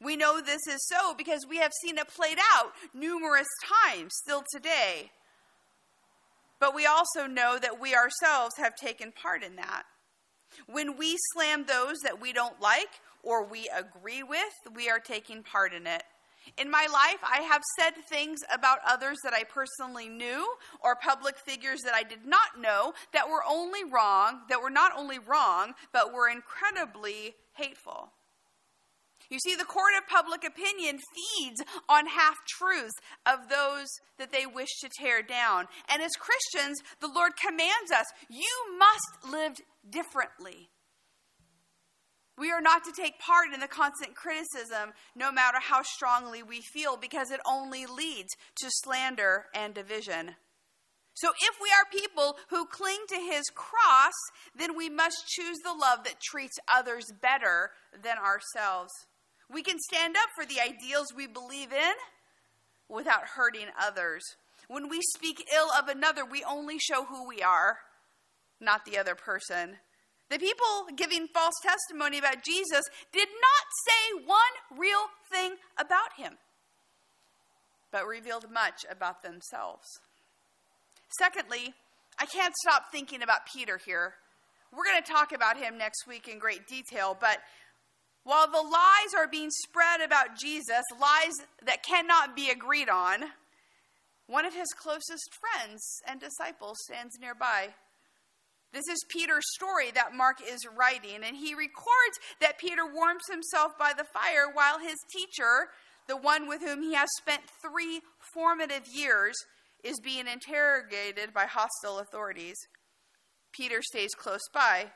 We 0.00 0.16
know 0.16 0.40
this 0.40 0.66
is 0.66 0.88
so 0.88 1.14
because 1.14 1.46
we 1.48 1.58
have 1.58 1.72
seen 1.82 1.98
it 1.98 2.08
played 2.08 2.38
out 2.54 2.72
numerous 2.94 3.46
times 3.86 4.12
still 4.24 4.42
today. 4.50 5.10
But 6.58 6.74
we 6.74 6.86
also 6.86 7.26
know 7.26 7.58
that 7.60 7.78
we 7.78 7.94
ourselves 7.94 8.54
have 8.56 8.74
taken 8.76 9.12
part 9.12 9.42
in 9.42 9.56
that. 9.56 9.82
When 10.66 10.96
we 10.96 11.16
slam 11.34 11.66
those 11.66 11.98
that 12.02 12.20
we 12.20 12.32
don't 12.32 12.60
like 12.62 13.00
or 13.22 13.44
we 13.44 13.68
agree 13.76 14.22
with, 14.22 14.74
we 14.74 14.88
are 14.88 15.00
taking 15.00 15.42
part 15.42 15.74
in 15.74 15.86
it. 15.86 16.02
In 16.56 16.70
my 16.70 16.86
life, 16.92 17.18
I 17.22 17.42
have 17.42 17.62
said 17.78 17.92
things 18.08 18.40
about 18.52 18.78
others 18.86 19.18
that 19.24 19.34
I 19.34 19.44
personally 19.44 20.08
knew 20.08 20.46
or 20.82 20.96
public 20.96 21.38
figures 21.38 21.80
that 21.82 21.94
I 21.94 22.02
did 22.02 22.24
not 22.24 22.60
know 22.60 22.94
that 23.12 23.28
were 23.28 23.42
only 23.48 23.84
wrong, 23.84 24.40
that 24.48 24.62
were 24.62 24.70
not 24.70 24.92
only 24.96 25.18
wrong, 25.18 25.74
but 25.92 26.12
were 26.12 26.28
incredibly 26.28 27.34
hateful. 27.54 28.12
You 29.28 29.38
see, 29.40 29.56
the 29.56 29.64
court 29.64 29.92
of 29.98 30.08
public 30.08 30.44
opinion 30.44 30.98
feeds 30.98 31.62
on 31.88 32.06
half 32.06 32.36
truths 32.46 32.94
of 33.26 33.48
those 33.48 33.88
that 34.18 34.30
they 34.30 34.46
wish 34.46 34.68
to 34.80 34.88
tear 34.88 35.22
down. 35.22 35.66
And 35.92 36.00
as 36.00 36.12
Christians, 36.12 36.80
the 37.00 37.10
Lord 37.12 37.32
commands 37.36 37.90
us 37.90 38.06
you 38.30 38.78
must 38.78 39.32
live 39.32 39.56
differently. 39.90 40.70
We 42.38 42.50
are 42.50 42.60
not 42.60 42.84
to 42.84 42.92
take 42.92 43.18
part 43.18 43.52
in 43.54 43.60
the 43.60 43.68
constant 43.68 44.14
criticism, 44.14 44.92
no 45.14 45.32
matter 45.32 45.58
how 45.60 45.82
strongly 45.82 46.42
we 46.42 46.60
feel, 46.60 46.96
because 46.96 47.30
it 47.30 47.40
only 47.46 47.86
leads 47.86 48.36
to 48.56 48.68
slander 48.70 49.46
and 49.54 49.72
division. 49.72 50.36
So, 51.14 51.30
if 51.40 51.56
we 51.62 51.70
are 51.70 51.98
people 51.98 52.36
who 52.50 52.66
cling 52.66 52.98
to 53.08 53.16
his 53.16 53.44
cross, 53.54 54.12
then 54.54 54.76
we 54.76 54.90
must 54.90 55.26
choose 55.26 55.56
the 55.60 55.72
love 55.72 56.04
that 56.04 56.20
treats 56.20 56.58
others 56.74 57.06
better 57.22 57.70
than 58.02 58.18
ourselves. 58.18 58.92
We 59.50 59.62
can 59.62 59.78
stand 59.78 60.16
up 60.16 60.28
for 60.34 60.44
the 60.44 60.60
ideals 60.60 61.14
we 61.16 61.26
believe 61.26 61.72
in 61.72 61.94
without 62.88 63.28
hurting 63.36 63.68
others. 63.80 64.22
When 64.68 64.90
we 64.90 65.00
speak 65.14 65.48
ill 65.54 65.70
of 65.70 65.88
another, 65.88 66.24
we 66.24 66.44
only 66.44 66.78
show 66.78 67.04
who 67.04 67.26
we 67.26 67.40
are, 67.40 67.78
not 68.60 68.84
the 68.84 68.98
other 68.98 69.14
person. 69.14 69.78
The 70.28 70.38
people 70.38 70.86
giving 70.96 71.28
false 71.28 71.54
testimony 71.62 72.18
about 72.18 72.42
Jesus 72.42 72.82
did 73.12 73.28
not 73.28 73.66
say 73.86 74.24
one 74.26 74.78
real 74.78 75.06
thing 75.30 75.54
about 75.78 76.14
him, 76.16 76.36
but 77.92 78.06
revealed 78.06 78.50
much 78.50 78.84
about 78.90 79.22
themselves. 79.22 79.86
Secondly, 81.18 81.74
I 82.18 82.26
can't 82.26 82.54
stop 82.56 82.90
thinking 82.90 83.22
about 83.22 83.46
Peter 83.52 83.78
here. 83.78 84.14
We're 84.72 84.84
going 84.84 85.02
to 85.02 85.12
talk 85.12 85.32
about 85.32 85.56
him 85.56 85.78
next 85.78 86.06
week 86.08 86.26
in 86.28 86.38
great 86.38 86.66
detail, 86.66 87.16
but 87.18 87.38
while 88.24 88.50
the 88.50 88.60
lies 88.60 89.14
are 89.16 89.28
being 89.28 89.50
spread 89.50 90.00
about 90.00 90.36
Jesus, 90.36 90.82
lies 91.00 91.34
that 91.64 91.84
cannot 91.84 92.34
be 92.34 92.50
agreed 92.50 92.88
on, 92.88 93.26
one 94.26 94.44
of 94.44 94.54
his 94.54 94.66
closest 94.76 95.30
friends 95.38 95.80
and 96.08 96.18
disciples 96.18 96.78
stands 96.82 97.20
nearby. 97.20 97.68
This 98.76 98.88
is 98.88 99.06
Peter's 99.08 99.54
story 99.54 99.90
that 99.92 100.12
Mark 100.14 100.36
is 100.46 100.66
writing, 100.76 101.24
and 101.24 101.34
he 101.34 101.54
records 101.54 102.20
that 102.42 102.58
Peter 102.58 102.84
warms 102.84 103.22
himself 103.26 103.72
by 103.78 103.94
the 103.96 104.04
fire 104.04 104.52
while 104.52 104.78
his 104.78 104.98
teacher, 105.10 105.70
the 106.06 106.16
one 106.18 106.46
with 106.46 106.60
whom 106.60 106.82
he 106.82 106.92
has 106.92 107.08
spent 107.16 107.40
three 107.62 108.02
formative 108.34 108.86
years, 108.86 109.34
is 109.82 109.98
being 109.98 110.26
interrogated 110.28 111.32
by 111.32 111.46
hostile 111.46 112.00
authorities. 112.00 112.58
Peter 113.50 113.80
stays 113.80 114.10
close 114.14 114.46
by 114.52 114.92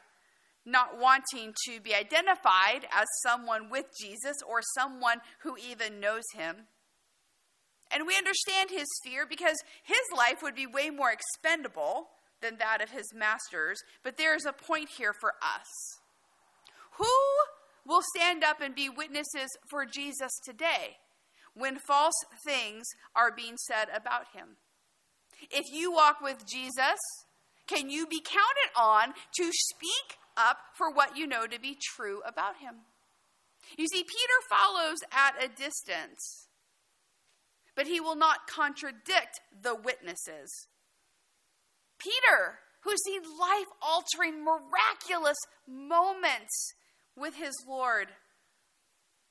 not 0.66 0.98
wanting 0.98 1.54
to 1.64 1.80
be 1.80 1.94
identified 1.94 2.84
as 2.92 3.06
someone 3.22 3.70
with 3.70 3.86
Jesus 3.98 4.36
or 4.46 4.60
someone 4.76 5.22
who 5.42 5.56
even 5.56 6.00
knows 6.00 6.24
him. 6.34 6.66
And 7.90 8.06
we 8.06 8.14
understand 8.18 8.68
his 8.68 8.88
fear 9.02 9.24
because 9.26 9.56
his 9.82 10.04
life 10.14 10.42
would 10.42 10.54
be 10.54 10.66
way 10.66 10.90
more 10.90 11.10
expendable 11.10 12.08
than 12.42 12.58
that 12.58 12.82
of 12.82 12.90
his 12.90 13.12
master's. 13.14 13.82
But 14.02 14.16
there 14.16 14.34
is 14.34 14.46
a 14.46 14.52
point 14.52 14.88
here 14.96 15.12
for 15.12 15.34
us. 15.42 15.98
Who 16.98 17.06
will 17.86 18.02
stand 18.14 18.44
up 18.44 18.60
and 18.60 18.74
be 18.74 18.88
witnesses 18.88 19.50
for 19.68 19.86
Jesus 19.86 20.32
today 20.44 20.98
when 21.54 21.78
false 21.78 22.14
things 22.46 22.86
are 23.14 23.34
being 23.34 23.56
said 23.56 23.88
about 23.94 24.26
him? 24.34 24.56
If 25.50 25.72
you 25.72 25.90
walk 25.92 26.20
with 26.20 26.46
Jesus, 26.46 26.98
can 27.66 27.88
you 27.88 28.06
be 28.06 28.20
counted 28.20 28.70
on 28.76 29.14
to 29.36 29.50
speak 29.52 30.18
up 30.36 30.58
for 30.74 30.90
what 30.90 31.16
you 31.16 31.26
know 31.26 31.46
to 31.46 31.60
be 31.60 31.76
true 31.94 32.20
about 32.26 32.56
him. 32.58 32.76
You 33.76 33.86
see, 33.86 34.02
Peter 34.02 34.40
follows 34.48 34.98
at 35.12 35.42
a 35.42 35.48
distance, 35.48 36.48
but 37.76 37.86
he 37.86 38.00
will 38.00 38.16
not 38.16 38.46
contradict 38.48 39.40
the 39.62 39.74
witnesses. 39.74 40.66
Peter, 42.02 42.58
who's 42.82 43.02
seen 43.04 43.22
life 43.38 43.66
altering, 43.82 44.44
miraculous 44.44 45.36
moments 45.68 46.74
with 47.16 47.34
his 47.34 47.54
Lord, 47.68 48.08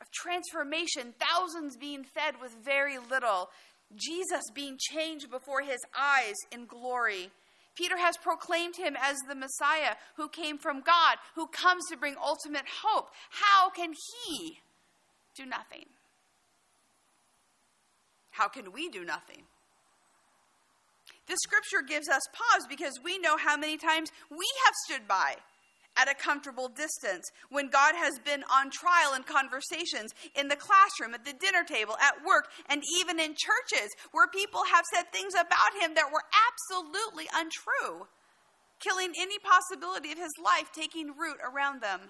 of 0.02 0.08
transformation, 0.12 1.14
thousands 1.20 1.76
being 1.76 2.04
fed 2.04 2.36
with 2.42 2.56
very 2.64 2.98
little, 2.98 3.50
Jesus 3.96 4.44
being 4.54 4.78
changed 4.80 5.30
before 5.30 5.62
his 5.62 5.80
eyes 5.98 6.36
in 6.52 6.66
glory. 6.66 7.32
Peter 7.76 7.98
has 7.98 8.18
proclaimed 8.18 8.76
him 8.76 8.96
as 9.02 9.18
the 9.28 9.36
Messiah 9.36 9.96
who 10.18 10.30
came 10.30 10.58
from 10.58 10.82
God, 10.82 11.18
who 11.36 11.48
comes 11.48 11.86
to 11.90 11.98
bring 11.98 12.16
ultimate 12.24 12.66
hope. 12.84 13.10
How 13.30 13.70
can 13.70 13.94
he 14.28 14.60
do 15.36 15.46
nothing? 15.46 15.86
How 18.32 18.48
can 18.48 18.72
we 18.72 18.90
do 18.90 19.04
nothing? 19.04 19.44
This 21.30 21.40
scripture 21.44 21.86
gives 21.88 22.10
us 22.10 22.24
pause 22.34 22.66
because 22.68 23.00
we 23.04 23.20
know 23.20 23.38
how 23.38 23.56
many 23.56 23.78
times 23.78 24.12
we 24.32 24.48
have 24.66 24.74
stood 24.88 25.08
by 25.08 25.36
at 25.96 26.10
a 26.10 26.16
comfortable 26.16 26.70
distance 26.70 27.30
when 27.52 27.70
God 27.70 27.94
has 27.94 28.18
been 28.18 28.44
on 28.52 28.72
trial 28.72 29.14
in 29.14 29.22
conversations, 29.22 30.10
in 30.34 30.48
the 30.48 30.56
classroom, 30.56 31.14
at 31.14 31.26
the 31.26 31.38
dinner 31.38 31.64
table, 31.64 31.96
at 32.02 32.26
work, 32.26 32.50
and 32.68 32.82
even 33.00 33.20
in 33.20 33.36
churches 33.38 33.94
where 34.12 34.28
people 34.28 34.64
have 34.74 34.86
said 34.92 35.12
things 35.12 35.34
about 35.36 35.78
him 35.80 35.94
that 35.94 36.12
were 36.12 36.26
absolutely 36.50 37.30
untrue, 37.36 38.08
killing 38.80 39.14
any 39.20 39.38
possibility 39.38 40.12
of 40.12 40.18
his 40.18 40.34
life 40.44 40.72
taking 40.74 41.14
root 41.14 41.38
around 41.46 41.84
them. 41.84 42.10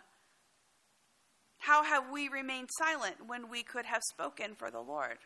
How 1.58 1.84
have 1.84 2.06
we 2.10 2.30
remained 2.30 2.70
silent 2.80 3.28
when 3.28 3.50
we 3.50 3.64
could 3.64 3.86
have 3.86 4.02
spoken 4.16 4.56
for 4.56 4.72
the 4.72 4.80
Lord? 4.80 5.18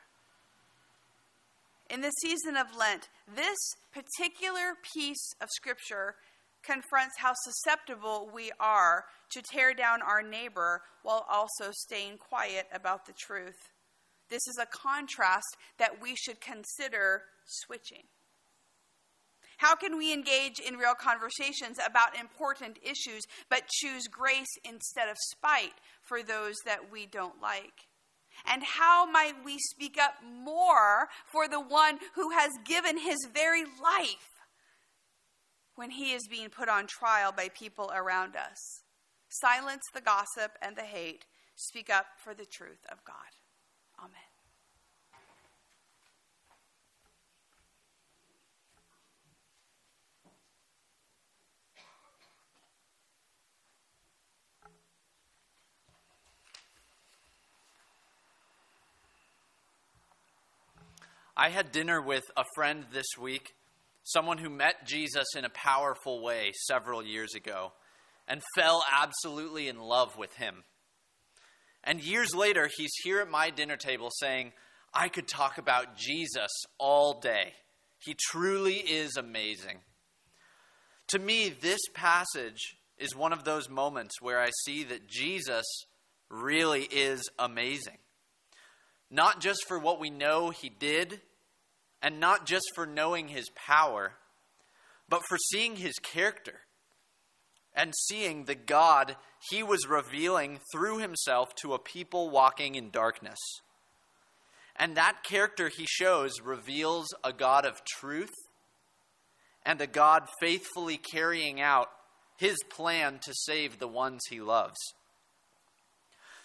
In 1.90 2.02
the 2.02 2.12
season 2.22 2.58
of 2.58 2.76
Lent, 2.76 3.10
this 3.28 3.58
particular 3.92 4.76
piece 4.94 5.34
of 5.42 5.50
Scripture 5.52 6.16
confronts 6.64 7.16
how 7.20 7.34
susceptible 7.44 8.30
we 8.34 8.52
are 8.60 9.06
to 9.32 9.42
tear 9.42 9.74
down 9.74 10.02
our 10.02 10.22
neighbor 10.22 10.82
while 11.04 11.26
also 11.30 11.72
staying 11.72 12.18
quiet 12.18 12.68
about 12.74 13.06
the 13.06 13.14
truth. 13.14 13.58
This 14.30 14.48
is 14.48 14.58
a 14.60 14.66
contrast 14.66 15.58
that 15.78 16.02
we 16.02 16.16
should 16.16 16.40
consider 16.42 17.24
switching. 17.46 18.04
How 19.58 19.76
can 19.76 19.98
we 19.98 20.12
engage 20.12 20.60
in 20.60 20.78
real 20.78 20.96
conversations 20.96 21.78
about 21.86 22.20
important 22.20 22.80
issues 22.82 23.24
but 23.50 23.68
choose 23.68 24.08
grace 24.08 24.58
instead 24.64 25.10
of 25.10 25.18
spite 25.32 25.74
for 26.02 26.24
those 26.24 26.56
that 26.66 26.92
we 26.92 27.06
don't 27.06 27.42
like? 27.42 27.88
And 28.46 28.64
how 28.64 29.10
might 29.10 29.44
we 29.44 29.58
speak 29.58 29.98
up 29.98 30.16
more 30.24 31.08
for 31.32 31.48
the 31.48 31.62
one 31.62 32.00
who 32.16 32.32
has 32.32 32.52
given 32.66 32.98
his 32.98 33.28
very 33.34 33.64
life 33.64 34.34
when 35.76 35.92
he 35.92 36.12
is 36.14 36.28
being 36.30 36.50
put 36.50 36.70
on 36.70 36.86
trial 36.88 37.32
by 37.32 37.50
people 37.50 37.92
around 37.96 38.36
us. 38.36 38.84
Silence 39.30 39.84
the 39.94 40.02
gossip 40.02 40.52
and 40.62 40.76
the 40.76 40.84
hate. 40.84 41.26
Speak 41.56 41.90
up 41.90 42.06
for 42.24 42.34
the 42.34 42.46
truth 42.46 42.86
of 42.92 43.04
God. 43.06 43.16
Amen. 44.00 44.34
I 61.36 61.50
had 61.50 61.72
dinner 61.72 62.02
with 62.02 62.24
a 62.38 62.44
friend 62.56 62.86
this 62.92 63.18
week 63.20 63.56
someone 64.04 64.38
who 64.38 64.50
met 64.50 64.86
Jesus 64.86 65.26
in 65.36 65.46
a 65.46 65.50
powerful 65.50 66.22
way 66.22 66.52
several 66.68 67.04
years 67.04 67.34
ago 67.36 67.72
and 68.28 68.42
fell 68.56 68.84
absolutely 69.02 69.68
in 69.68 69.80
love 69.80 70.18
with 70.18 70.34
him. 70.36 70.64
And 71.84 72.04
years 72.04 72.36
later, 72.36 72.70
he's 72.78 72.94
here 73.04 73.20
at 73.20 73.30
my 73.30 73.50
dinner 73.50 73.78
table 73.78 74.10
saying, 74.20 74.54
I 74.94 75.10
could 75.10 75.28
talk 75.28 75.58
about 75.58 75.98
Jesus 75.98 76.52
all 76.78 77.20
day. 77.20 77.54
He 78.00 78.16
truly 78.30 78.76
is 78.76 79.18
amazing. 79.18 79.80
To 81.10 81.20
me, 81.20 81.50
this 81.50 81.82
passage 81.94 82.78
is 82.98 83.16
one 83.16 83.34
of 83.34 83.44
those 83.44 83.70
moments 83.70 84.22
where 84.22 84.40
I 84.40 84.52
see 84.66 84.84
that 84.84 85.08
Jesus 85.08 85.66
really 86.30 86.84
is 86.84 87.28
amazing. 87.40 87.98
Not 89.14 89.40
just 89.40 89.68
for 89.68 89.78
what 89.78 90.00
we 90.00 90.10
know 90.10 90.50
he 90.50 90.70
did 90.70 91.22
and 92.02 92.20
not 92.20 92.48
just 92.48 92.66
for 92.74 92.88
knowing 92.88 93.28
his 93.28 93.48
power, 93.56 94.14
but 95.08 95.22
for 95.30 95.38
seeing 95.52 95.76
his 95.76 95.94
character. 96.00 96.62
and 97.76 97.94
seeing 98.08 98.46
the 98.46 98.56
God 98.56 99.16
he 99.50 99.64
was 99.64 99.88
revealing 99.88 100.60
through 100.72 101.00
himself 101.00 101.56
to 101.56 101.74
a 101.74 101.80
people 101.80 102.30
walking 102.30 102.76
in 102.76 102.92
darkness. 102.92 103.40
And 104.76 104.96
that 104.96 105.24
character 105.24 105.70
he 105.76 105.86
shows 105.88 106.34
reveals 106.44 107.08
a 107.24 107.34
God 107.34 107.66
of 107.66 107.84
truth 107.84 108.34
and 109.66 109.80
a 109.82 109.88
God 109.88 110.28
faithfully 110.40 110.98
carrying 110.98 111.62
out 111.62 111.90
his 112.38 112.58
plan 112.70 113.20
to 113.24 113.34
save 113.34 113.80
the 113.80 113.88
ones 113.88 114.22
he 114.30 114.40
loves. 114.42 114.78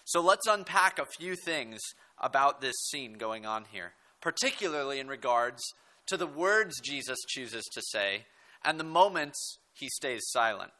So 0.05 0.21
let's 0.21 0.47
unpack 0.47 0.97
a 0.97 1.05
few 1.19 1.35
things 1.35 1.79
about 2.19 2.61
this 2.61 2.75
scene 2.89 3.13
going 3.13 3.45
on 3.45 3.65
here, 3.71 3.93
particularly 4.21 4.99
in 4.99 5.07
regards 5.07 5.61
to 6.07 6.17
the 6.17 6.27
words 6.27 6.79
Jesus 6.81 7.19
chooses 7.27 7.65
to 7.73 7.81
say 7.81 8.25
and 8.63 8.79
the 8.79 8.83
moments 8.83 9.59
he 9.73 9.89
stays 9.89 10.23
silent. 10.29 10.71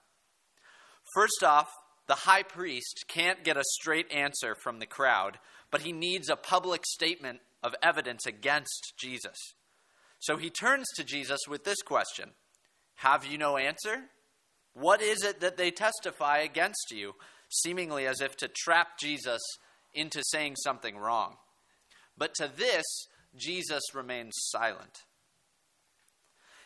First 1.14 1.44
off, 1.44 1.70
the 2.08 2.16
high 2.16 2.44
priest 2.44 3.06
can't 3.08 3.44
get 3.44 3.58
a 3.58 3.64
straight 3.64 4.12
answer 4.12 4.56
from 4.56 4.80
the 4.80 4.86
crowd, 4.86 5.40
but 5.72 5.82
he 5.82 5.92
needs 5.92 6.30
a 6.30 6.36
public 6.36 6.86
statement 6.86 7.40
of 7.64 7.76
evidence 7.84 8.26
against 8.26 8.94
Jesus. 8.98 9.38
So 10.20 10.38
he 10.38 10.50
turns 10.50 10.88
to 10.96 11.04
Jesus 11.04 11.42
with 11.48 11.64
this 11.64 11.82
question 11.82 12.32
Have 12.96 13.26
you 13.26 13.38
no 13.38 13.58
answer? 13.58 14.06
What 14.74 15.02
is 15.02 15.24
it 15.24 15.40
that 15.42 15.58
they 15.58 15.72
testify 15.72 16.40
against 16.40 16.92
you? 16.92 17.14
Seemingly 17.50 18.06
as 18.06 18.22
if 18.22 18.36
to 18.38 18.48
trap 18.48 19.00
Jesus 19.00 19.42
into 20.00 20.24
saying 20.24 20.56
something 20.56 20.98
wrong. 20.98 21.36
But 22.18 22.34
to 22.36 22.50
this, 22.56 22.86
Jesus 23.36 23.82
remains 23.94 24.34
silent. 24.36 25.04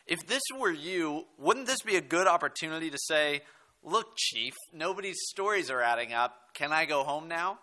If 0.05 0.25
this 0.27 0.41
were 0.57 0.71
you, 0.71 1.25
wouldn't 1.37 1.67
this 1.67 1.81
be 1.81 1.95
a 1.95 2.01
good 2.01 2.27
opportunity 2.27 2.89
to 2.89 2.97
say, 3.07 3.41
Look, 3.85 4.15
Chief, 4.15 4.53
nobody's 4.71 5.17
stories 5.29 5.69
are 5.69 5.81
adding 5.81 6.13
up. 6.13 6.53
Can 6.53 6.71
I 6.71 6.85
go 6.85 7.03
home 7.03 7.27
now? 7.27 7.59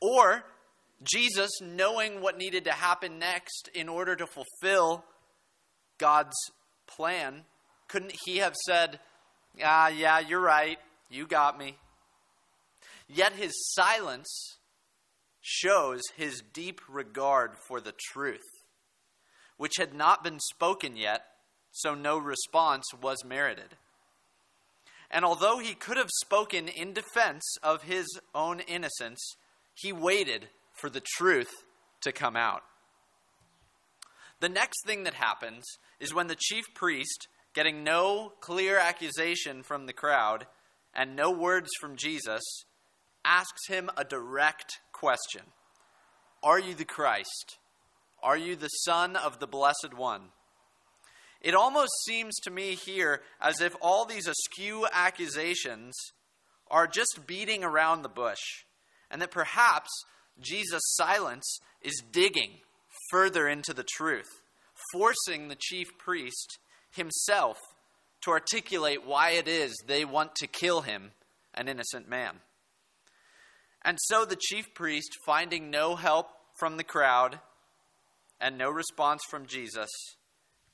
Or 0.00 0.44
Jesus, 1.02 1.50
knowing 1.60 2.20
what 2.20 2.38
needed 2.38 2.64
to 2.64 2.72
happen 2.72 3.18
next 3.18 3.68
in 3.74 3.88
order 3.88 4.14
to 4.14 4.26
fulfill 4.26 5.04
God's 5.98 6.36
plan, 6.86 7.42
couldn't 7.88 8.14
he 8.24 8.38
have 8.38 8.54
said, 8.66 9.00
Ah, 9.62 9.88
yeah, 9.88 10.20
you're 10.20 10.40
right. 10.40 10.78
You 11.10 11.26
got 11.26 11.58
me. 11.58 11.76
Yet 13.14 13.34
his 13.34 13.52
silence 13.72 14.58
shows 15.40 16.02
his 16.16 16.42
deep 16.52 16.80
regard 16.88 17.52
for 17.68 17.80
the 17.80 17.94
truth, 18.10 18.42
which 19.56 19.76
had 19.78 19.94
not 19.94 20.24
been 20.24 20.40
spoken 20.40 20.96
yet, 20.96 21.24
so 21.70 21.94
no 21.94 22.18
response 22.18 22.84
was 23.00 23.24
merited. 23.24 23.76
And 25.12 25.24
although 25.24 25.60
he 25.60 25.74
could 25.74 25.96
have 25.96 26.10
spoken 26.22 26.66
in 26.66 26.92
defense 26.92 27.44
of 27.62 27.84
his 27.84 28.18
own 28.34 28.58
innocence, 28.58 29.20
he 29.74 29.92
waited 29.92 30.48
for 30.72 30.90
the 30.90 31.02
truth 31.16 31.52
to 32.00 32.10
come 32.10 32.34
out. 32.34 32.64
The 34.40 34.48
next 34.48 34.84
thing 34.84 35.04
that 35.04 35.14
happens 35.14 35.62
is 36.00 36.12
when 36.12 36.26
the 36.26 36.36
chief 36.36 36.64
priest, 36.74 37.28
getting 37.54 37.84
no 37.84 38.32
clear 38.40 38.76
accusation 38.76 39.62
from 39.62 39.86
the 39.86 39.92
crowd 39.92 40.48
and 40.92 41.14
no 41.14 41.30
words 41.30 41.70
from 41.80 41.94
Jesus, 41.94 42.42
asks 43.24 43.66
him 43.68 43.90
a 43.96 44.04
direct 44.04 44.80
question 44.92 45.42
Are 46.42 46.58
you 46.58 46.74
the 46.74 46.84
Christ? 46.84 47.58
Are 48.22 48.36
you 48.36 48.56
the 48.56 48.68
Son 48.68 49.16
of 49.16 49.38
the 49.38 49.46
Blessed 49.46 49.94
One? 49.96 50.30
It 51.40 51.54
almost 51.54 51.92
seems 52.06 52.34
to 52.40 52.50
me 52.50 52.74
here 52.74 53.20
as 53.38 53.60
if 53.60 53.76
all 53.82 54.06
these 54.06 54.26
askew 54.26 54.86
accusations 54.90 55.94
are 56.70 56.86
just 56.86 57.26
beating 57.26 57.62
around 57.62 58.00
the 58.00 58.08
bush, 58.08 58.64
and 59.10 59.20
that 59.20 59.30
perhaps 59.30 59.90
Jesus' 60.40 60.80
silence 60.96 61.58
is 61.82 62.02
digging 62.10 62.60
further 63.10 63.46
into 63.46 63.74
the 63.74 63.84
truth, 63.84 64.40
forcing 64.92 65.48
the 65.48 65.58
chief 65.58 65.98
priest 65.98 66.58
himself 66.90 67.58
to 68.22 68.30
articulate 68.30 69.06
why 69.06 69.30
it 69.30 69.46
is 69.46 69.76
they 69.86 70.04
want 70.04 70.34
to 70.36 70.46
kill 70.46 70.80
him, 70.80 71.10
an 71.52 71.68
innocent 71.68 72.08
man. 72.08 72.36
And 73.84 73.98
so 74.00 74.24
the 74.24 74.38
chief 74.40 74.72
priest, 74.74 75.16
finding 75.26 75.70
no 75.70 75.96
help 75.96 76.28
from 76.54 76.76
the 76.76 76.84
crowd 76.84 77.40
and 78.40 78.56
no 78.56 78.70
response 78.70 79.22
from 79.28 79.46
Jesus, 79.46 79.90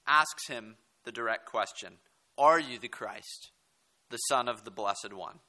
asks 0.07 0.49
him 0.49 0.77
the 1.05 1.13
direct 1.13 1.47
question 1.47 1.95
Are 2.39 2.59
you 2.59 2.79
the 2.79 2.89
Christ, 2.89 3.51
the 4.11 4.17
Son 4.17 4.49
of 4.49 4.65
the 4.65 4.71
Blessed 4.71 5.13
One? 5.13 5.41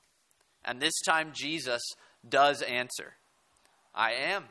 And 0.63 0.79
this 0.79 0.99
time 1.05 1.31
Jesus 1.33 1.81
does 2.27 2.61
answer 2.61 3.13
I 3.93 4.13
am. 4.13 4.45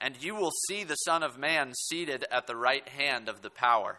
And 0.00 0.22
you 0.22 0.34
will 0.34 0.52
see 0.68 0.84
the 0.84 0.94
Son 0.94 1.22
of 1.22 1.38
Man 1.38 1.72
seated 1.74 2.24
at 2.30 2.46
the 2.46 2.54
right 2.56 2.88
hand 2.88 3.28
of 3.28 3.42
the 3.42 3.50
power 3.50 3.98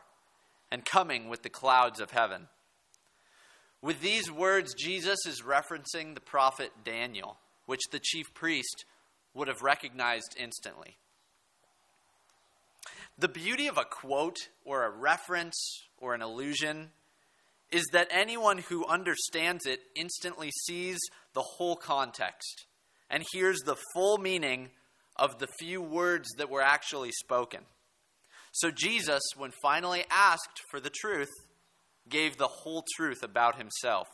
and 0.72 0.86
coming 0.86 1.28
with 1.28 1.44
the 1.44 1.50
clouds 1.50 2.00
of 2.00 2.12
heaven. 2.12 2.48
With 3.82 4.02
these 4.02 4.32
words, 4.32 4.74
Jesus 4.74 5.20
is 5.26 5.42
referencing 5.42 6.14
the 6.14 6.22
prophet 6.22 6.72
Daniel, 6.84 7.38
which 7.70 7.92
the 7.92 8.00
chief 8.00 8.34
priest 8.34 8.84
would 9.36 9.48
have 9.48 9.62
recognized 9.62 10.36
instantly. 10.40 10.98
The 13.20 13.28
beauty 13.28 13.68
of 13.68 13.78
a 13.78 13.86
quote 13.86 14.38
or 14.66 14.84
a 14.84 14.90
reference 14.90 15.84
or 16.00 16.16
an 16.16 16.24
allusion 16.24 16.90
is 17.72 17.86
that 17.92 18.08
anyone 18.10 18.58
who 18.58 18.88
understands 18.88 19.68
it 19.68 19.82
instantly 19.96 20.50
sees 20.66 20.98
the 21.34 21.44
whole 21.44 21.76
context 21.76 22.66
and 23.08 23.24
hears 23.34 23.60
the 23.60 23.78
full 23.94 24.18
meaning 24.18 24.70
of 25.16 25.38
the 25.38 25.48
few 25.60 25.80
words 25.80 26.28
that 26.40 26.50
were 26.50 26.64
actually 26.64 27.12
spoken. 27.12 27.60
So 28.52 28.72
Jesus, 28.72 29.22
when 29.38 29.52
finally 29.62 30.06
asked 30.10 30.64
for 30.72 30.80
the 30.80 30.90
truth, 30.90 31.30
gave 32.10 32.38
the 32.38 32.48
whole 32.48 32.84
truth 32.96 33.22
about 33.22 33.58
himself. 33.58 34.08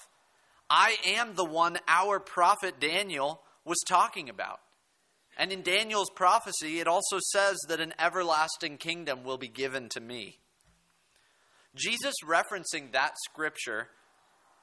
I 0.70 0.98
am 1.06 1.36
the 1.36 1.46
one 1.46 1.78
our 1.88 2.20
prophet 2.20 2.82
Daniel 2.82 3.40
was 3.66 3.84
talking 3.88 4.30
about. 4.30 4.60
And 5.38 5.52
in 5.52 5.64
Daniel's 5.64 6.10
prophecy, 6.16 6.80
it 6.80 6.88
also 6.88 7.20
says 7.20 7.58
that 7.68 7.82
an 7.82 7.94
everlasting 8.00 8.78
kingdom 8.78 9.24
will 9.24 9.38
be 9.38 9.50
given 9.50 9.90
to 9.90 10.00
me. 10.00 10.40
Jesus 11.76 12.14
referencing 12.26 12.94
that 12.94 13.14
scripture 13.30 13.90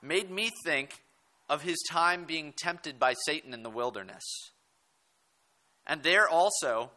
made 0.00 0.30
me 0.30 0.50
think 0.64 1.02
of 1.48 1.62
his 1.62 1.82
time 1.90 2.24
being 2.24 2.54
tempted 2.56 2.98
by 2.98 3.14
Satan 3.26 3.52
in 3.52 3.62
the 3.62 3.70
wilderness. 3.70 4.24
And 5.86 6.02
there 6.02 6.28
also, 6.28 6.90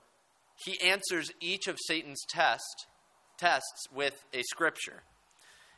he 0.64 0.80
answers 0.80 1.32
each 1.42 1.68
of 1.68 1.78
Satan's 1.88 2.24
test, 2.30 2.88
tests 3.38 3.88
with 3.94 4.14
a 4.34 4.42
scripture. 4.44 5.04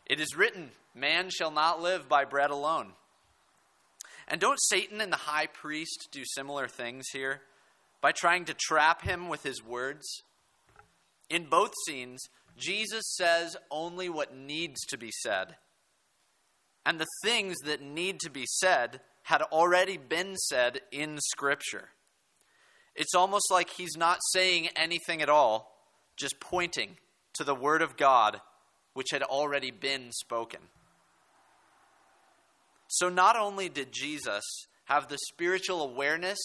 It 0.05 0.19
is 0.19 0.37
written, 0.37 0.71
Man 0.93 1.29
shall 1.29 1.51
not 1.51 1.81
live 1.81 2.07
by 2.07 2.25
bread 2.25 2.51
alone. 2.51 2.93
And 4.27 4.41
don't 4.41 4.59
Satan 4.61 5.01
and 5.01 5.11
the 5.11 5.17
high 5.17 5.47
priest 5.47 6.09
do 6.11 6.23
similar 6.25 6.67
things 6.67 7.07
here? 7.13 7.41
by 8.01 8.11
trying 8.11 8.45
to 8.45 8.53
trap 8.53 9.01
him 9.01 9.27
with 9.27 9.43
his 9.43 9.63
words. 9.63 10.23
In 11.29 11.45
both 11.45 11.71
scenes, 11.85 12.21
Jesus 12.57 13.03
says 13.15 13.57
only 13.69 14.09
what 14.09 14.35
needs 14.35 14.79
to 14.87 14.97
be 14.97 15.11
said. 15.23 15.55
And 16.85 16.99
the 16.99 17.07
things 17.23 17.57
that 17.65 17.81
need 17.81 18.19
to 18.21 18.29
be 18.29 18.45
said 18.45 19.01
had 19.23 19.41
already 19.41 19.97
been 19.97 20.37
said 20.37 20.79
in 20.91 21.19
Scripture. 21.19 21.89
It's 22.95 23.13
almost 23.13 23.51
like 23.51 23.69
he's 23.69 23.97
not 23.97 24.19
saying 24.31 24.69
anything 24.75 25.21
at 25.21 25.29
all, 25.29 25.75
just 26.15 26.39
pointing 26.39 26.97
to 27.33 27.43
the 27.43 27.53
Word 27.53 27.81
of 27.81 27.97
God, 27.97 28.39
which 28.93 29.07
had 29.11 29.21
already 29.21 29.69
been 29.69 30.11
spoken. 30.11 30.61
So, 32.87 33.09
not 33.09 33.35
only 33.35 33.69
did 33.69 33.91
Jesus 33.91 34.43
have 34.85 35.07
the 35.07 35.17
spiritual 35.29 35.81
awareness 35.81 36.39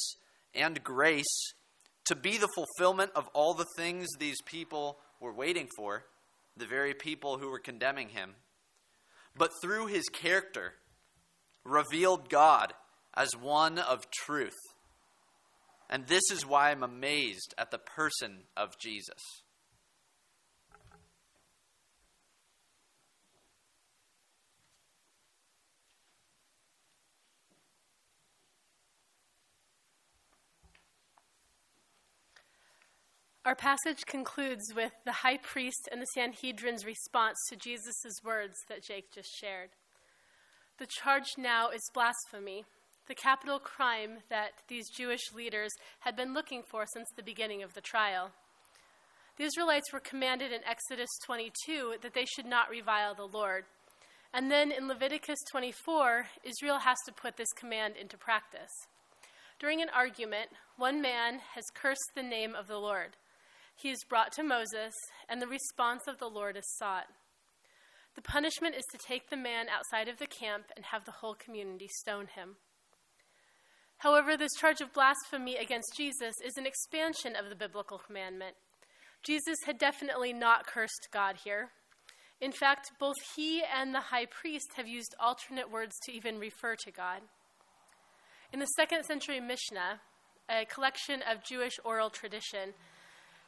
and 0.54 0.82
grace 0.82 1.52
to 2.06 2.16
be 2.16 2.36
the 2.36 2.48
fulfillment 2.54 3.12
of 3.14 3.28
all 3.32 3.54
the 3.54 3.66
things 3.76 4.08
these 4.18 4.40
people 4.42 4.98
were 5.20 5.32
waiting 5.32 5.68
for, 5.76 6.04
the 6.56 6.66
very 6.66 6.94
people 6.94 7.38
who 7.38 7.48
were 7.48 7.60
condemning 7.60 8.08
him, 8.08 8.34
but 9.36 9.50
through 9.62 9.86
his 9.86 10.08
character, 10.08 10.74
revealed 11.64 12.28
God 12.28 12.74
as 13.14 13.36
one 13.36 13.78
of 13.78 14.10
truth. 14.10 14.58
And 15.88 16.06
this 16.06 16.22
is 16.32 16.46
why 16.46 16.70
I'm 16.70 16.82
amazed 16.82 17.54
at 17.56 17.70
the 17.70 17.78
person 17.78 18.44
of 18.56 18.78
Jesus. 18.78 19.41
Our 33.44 33.56
passage 33.56 34.06
concludes 34.06 34.72
with 34.72 34.92
the 35.04 35.10
high 35.10 35.38
priest 35.38 35.88
and 35.90 36.00
the 36.00 36.06
Sanhedrin's 36.14 36.86
response 36.86 37.36
to 37.48 37.56
Jesus' 37.56 38.22
words 38.24 38.54
that 38.68 38.84
Jake 38.84 39.12
just 39.12 39.36
shared. 39.36 39.70
The 40.78 40.86
charge 40.86 41.32
now 41.36 41.68
is 41.70 41.90
blasphemy, 41.92 42.64
the 43.08 43.16
capital 43.16 43.58
crime 43.58 44.18
that 44.30 44.52
these 44.68 44.88
Jewish 44.88 45.32
leaders 45.34 45.72
had 46.00 46.14
been 46.14 46.32
looking 46.32 46.62
for 46.70 46.84
since 46.86 47.08
the 47.16 47.22
beginning 47.24 47.64
of 47.64 47.74
the 47.74 47.80
trial. 47.80 48.30
The 49.36 49.44
Israelites 49.44 49.92
were 49.92 49.98
commanded 49.98 50.52
in 50.52 50.60
Exodus 50.64 51.10
22 51.24 51.96
that 52.00 52.14
they 52.14 52.26
should 52.26 52.46
not 52.46 52.70
revile 52.70 53.16
the 53.16 53.26
Lord. 53.26 53.64
And 54.32 54.52
then 54.52 54.70
in 54.70 54.86
Leviticus 54.86 55.40
24, 55.50 56.26
Israel 56.44 56.78
has 56.78 56.98
to 57.06 57.12
put 57.12 57.36
this 57.36 57.52
command 57.56 57.94
into 58.00 58.16
practice. 58.16 58.70
During 59.58 59.82
an 59.82 59.90
argument, 59.92 60.50
one 60.76 61.02
man 61.02 61.40
has 61.56 61.64
cursed 61.74 62.12
the 62.14 62.22
name 62.22 62.54
of 62.54 62.68
the 62.68 62.78
Lord. 62.78 63.16
He 63.76 63.90
is 63.90 64.04
brought 64.08 64.32
to 64.32 64.42
Moses, 64.42 64.94
and 65.28 65.40
the 65.40 65.46
response 65.46 66.02
of 66.06 66.18
the 66.18 66.28
Lord 66.28 66.56
is 66.56 66.76
sought. 66.78 67.06
The 68.14 68.22
punishment 68.22 68.74
is 68.74 68.84
to 68.92 68.98
take 68.98 69.30
the 69.30 69.36
man 69.36 69.66
outside 69.68 70.08
of 70.08 70.18
the 70.18 70.26
camp 70.26 70.66
and 70.76 70.84
have 70.86 71.04
the 71.04 71.12
whole 71.12 71.34
community 71.34 71.88
stone 71.88 72.26
him. 72.26 72.56
However, 73.98 74.36
this 74.36 74.54
charge 74.58 74.80
of 74.80 74.92
blasphemy 74.92 75.56
against 75.56 75.96
Jesus 75.96 76.34
is 76.44 76.56
an 76.56 76.66
expansion 76.66 77.36
of 77.36 77.48
the 77.48 77.54
biblical 77.54 77.98
commandment. 77.98 78.56
Jesus 79.22 79.56
had 79.64 79.78
definitely 79.78 80.32
not 80.32 80.66
cursed 80.66 81.08
God 81.12 81.36
here. 81.44 81.70
In 82.40 82.50
fact, 82.50 82.90
both 82.98 83.16
he 83.36 83.62
and 83.62 83.94
the 83.94 84.00
high 84.00 84.26
priest 84.26 84.72
have 84.74 84.88
used 84.88 85.14
alternate 85.20 85.70
words 85.70 85.94
to 86.04 86.12
even 86.12 86.40
refer 86.40 86.74
to 86.74 86.90
God. 86.90 87.20
In 88.52 88.58
the 88.58 88.66
second 88.76 89.04
century 89.04 89.38
Mishnah, 89.38 90.00
a 90.50 90.64
collection 90.66 91.22
of 91.22 91.44
Jewish 91.44 91.78
oral 91.84 92.10
tradition, 92.10 92.74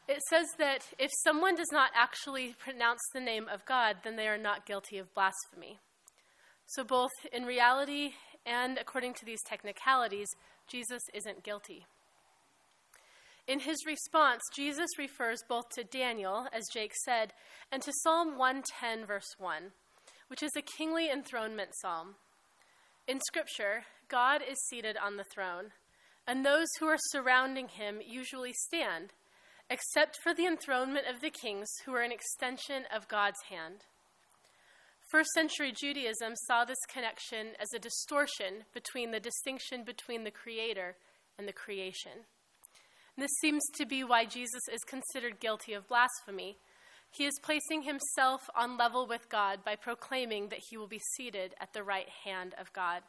it 0.07 0.21
says 0.29 0.47
that 0.59 0.83
if 0.99 1.11
someone 1.23 1.55
does 1.55 1.73
not 1.73 1.91
actually 1.95 2.55
pronounce 2.59 3.01
the 3.13 3.21
name 3.21 3.49
of 3.49 3.65
God, 3.65 3.97
then 4.05 4.17
they 4.17 4.29
are 4.29 4.39
not 4.39 4.67
guilty 4.67 4.99
of 4.99 5.15
blasphemy. 5.15 5.79
So, 6.67 6.85
both 6.85 7.11
in 7.33 7.45
reality 7.45 8.13
and 8.47 8.79
according 8.79 9.15
to 9.15 9.25
these 9.25 9.43
technicalities, 9.47 10.29
Jesus 10.69 11.03
isn't 11.15 11.43
guilty. 11.43 11.87
In 13.47 13.61
his 13.61 13.77
response, 13.87 14.43
Jesus 14.55 14.89
refers 14.99 15.41
both 15.49 15.69
to 15.75 15.85
Daniel, 15.85 16.47
as 16.53 16.65
Jake 16.73 16.95
said, 17.05 17.35
and 17.71 17.83
to 17.83 17.93
Psalm 18.03 18.39
110, 18.39 19.07
verse 19.07 19.35
1, 19.39 19.73
which 20.29 20.43
is 20.43 20.53
a 20.57 20.63
kingly 20.63 21.11
enthronement 21.11 21.71
psalm. 21.81 22.15
In 23.07 23.21
Scripture, 23.21 23.85
God 24.09 24.41
is 24.47 24.57
seated 24.69 24.97
on 24.97 25.17
the 25.17 25.27
throne, 25.35 25.73
and 26.27 26.45
those 26.45 26.69
who 26.81 26.87
are 26.87 26.99
surrounding 27.11 27.69
him 27.69 28.01
usually 28.07 28.53
stand 28.55 29.13
except 29.71 30.19
for 30.23 30.35
the 30.35 30.47
enthronement 30.47 31.07
of 31.13 31.21
the 31.21 31.31
kings 31.31 31.69
who 31.85 31.95
are 31.95 32.03
an 32.03 32.13
extension 32.13 32.85
of 32.95 33.09
God's 33.09 33.41
hand. 33.49 33.85
First 35.11 35.31
century 35.31 35.73
Judaism 35.73 36.35
saw 36.47 36.65
this 36.65 36.79
connection 36.89 37.49
as 37.61 37.69
a 37.75 37.79
distortion 37.79 38.65
between 38.73 39.11
the 39.11 39.21
distinction 39.21 39.85
between 39.85 40.25
the 40.25 40.31
Creator 40.31 40.97
and 41.39 41.47
the 41.47 41.53
creation. 41.53 42.27
This 43.17 43.31
seems 43.41 43.63
to 43.77 43.87
be 43.87 44.03
why 44.03 44.25
Jesus 44.25 44.63
is 44.73 44.81
considered 44.85 45.39
guilty 45.41 45.73
of 45.73 45.87
blasphemy. 45.87 46.59
He 47.11 47.27
is 47.27 47.39
placing 47.43 47.83
himself 47.83 48.51
on 48.57 48.77
level 48.77 49.07
with 49.07 49.29
God 49.29 49.61
by 49.65 49.77
proclaiming 49.77 50.49
that 50.49 50.63
he 50.69 50.77
will 50.77 50.89
be 50.89 51.01
seated 51.17 51.55
at 51.61 51.73
the 51.73 51.85
right 51.85 52.09
hand 52.25 52.55
of 52.59 52.73
God. 52.73 53.03